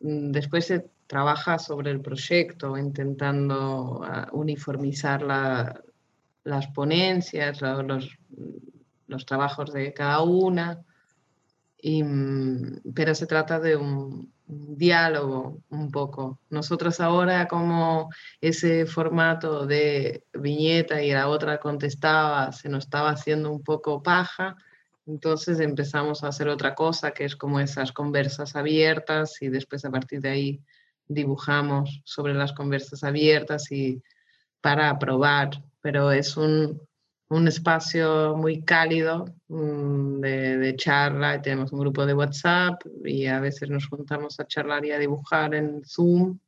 [0.00, 10.22] después se trabaja sobre el proyecto, intentando ah, uniformizar las ponencias, los, trabajos de cada
[10.22, 10.82] una,
[11.82, 16.40] mm, pero se trata de un, diálogo un poco.
[16.50, 18.10] Nosotros ahora como
[18.40, 24.56] ese formato de viñeta y la otra contestaba se nos estaba haciendo un poco paja,
[25.10, 29.90] entonces empezamos a hacer otra cosa que es como esas conversas abiertas y después a
[29.90, 30.60] partir de ahí
[31.08, 34.00] dibujamos sobre las conversas abiertas y
[34.60, 35.50] para probar,
[35.80, 36.80] pero es un,
[37.28, 43.40] un espacio muy cálido mm, de, charla y tenemos un grupo de WhatsApp y a
[43.40, 46.38] veces nos juntamos a charlar y a dibujar en Zoom.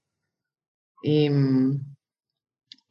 [1.02, 1.80] Y, mm,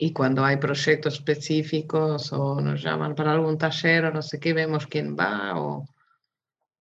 [0.04, 4.52] y cuando hay proyectos específicos o nos llaman para algún taller o no sé qué,
[4.52, 5.88] vemos quién va o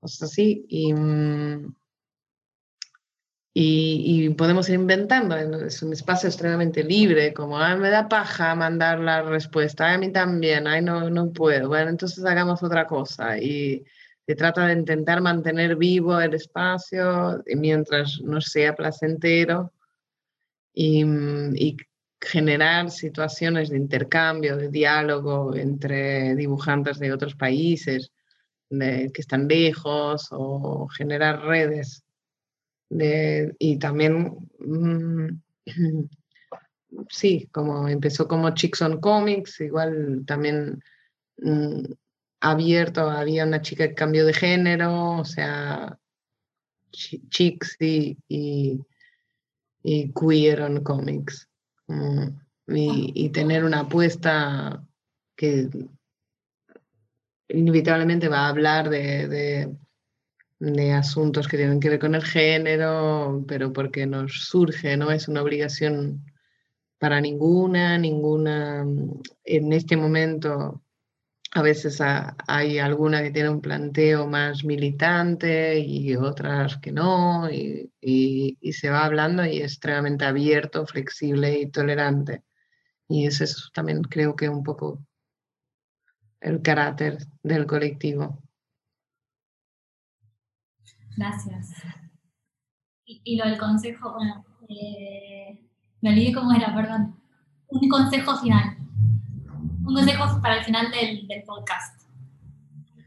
[0.01, 0.65] cosas así.
[0.71, 1.75] Y, mm,
[3.53, 5.37] y, podemos ir inventando.
[5.37, 10.11] Es un espacio extremadamente libre, como, ah, me da paja mandar la respuesta, a mí
[10.11, 11.69] también, ay, no, no puedo.
[11.69, 13.37] Bueno, entonces hagamos otra cosa.
[13.37, 13.85] Y
[14.27, 19.75] se trata de intentar mantener vivo el espacio mientras no sea placentero
[20.73, 21.05] y,
[21.55, 21.77] y
[22.21, 28.13] generar situaciones de intercambio, de diálogo entre dibujantes de otros países
[28.69, 32.05] de, que están lejos o generar redes
[32.91, 35.29] y también, mm,
[37.09, 40.83] sí, como empezó como Chicks on Comics, igual también
[41.39, 41.85] mm,
[42.41, 45.97] abierto, había una chica que cambió de género, o sea,
[46.91, 48.83] Chicks y, y,
[50.13, 51.49] Queer on Comics.
[52.67, 54.85] Y, tener una apuesta
[55.37, 55.69] que
[57.49, 59.69] inevitablemente va a hablar de
[60.61, 65.27] de asuntos que tienen que ver con el género, pero porque nos surge, no es
[65.27, 66.23] una obligación
[66.99, 68.87] para ninguna, ninguna,
[69.45, 70.83] en este momento
[71.53, 72.01] a veces
[72.47, 77.91] hay alguna que tiene un planteo más militante y otras que no, y,
[78.73, 82.45] se va hablando y es extremadamente abierto, flexible y tolerante.
[83.09, 85.05] Y ese es también creo que un poco
[86.41, 88.41] el carácter del colectivo.
[91.17, 91.73] Gracias.
[93.05, 95.59] Y, lo del consejo, bueno, eh,
[96.01, 97.21] me olvidé cómo era, perdón.
[97.69, 98.80] Un consejo final.
[99.85, 102.03] Un consejo para el final del, del podcast.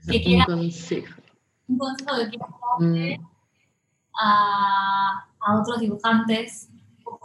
[0.08, 1.22] un consejo.
[1.68, 3.26] Un consejo que quieras darle mm.
[4.20, 6.70] a, a otros dibujantes,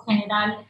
[0.07, 0.66] en general,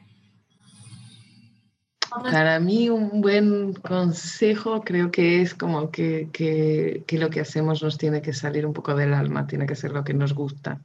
[2.10, 7.82] para mí un buen consejo creo que es como que, que, que, lo que hacemos
[7.82, 10.82] nos tiene que salir un poco del alma, tiene que ser lo que nos gusta.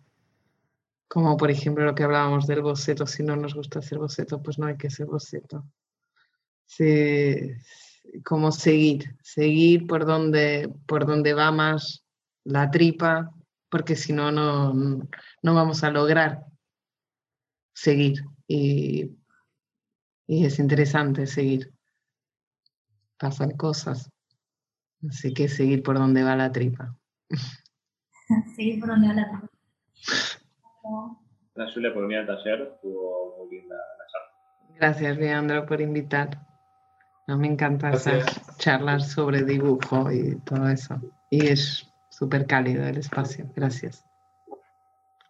[1.07, 4.59] Como por ejemplo lo que hablábamos del boceto, si no nos gusta hacer boceto, pues
[4.59, 5.63] no hay que hacer boceto.
[6.65, 7.51] Sí,
[8.25, 12.03] como seguir, seguir por donde, por donde va más
[12.43, 13.31] la tripa,
[13.69, 15.07] porque si no, no
[15.41, 16.45] vamos a lograr
[17.73, 18.23] seguir.
[18.47, 19.09] Y
[20.27, 21.73] y es interesante seguir.
[23.17, 24.09] Pasan cosas.
[25.07, 26.95] Así que seguir por donde va la tripa.
[28.55, 29.49] seguir por donde va la tripa.
[31.55, 34.75] La Julia por venir al taller, estuvo muy linda la charla.
[34.75, 36.47] Gracias, Leandro, por invitar.
[37.27, 38.25] No, me encanta hacer
[38.57, 40.99] charlas sobre dibujo y todo eso.
[41.29, 43.45] Y es súper cálido el espacio.
[43.55, 44.03] Gracias.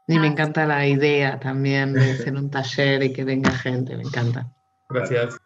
[0.07, 4.03] Y me encanta la idea también de hacer un taller y que venga gente, me
[4.03, 4.51] encanta.
[4.89, 5.37] Gracias.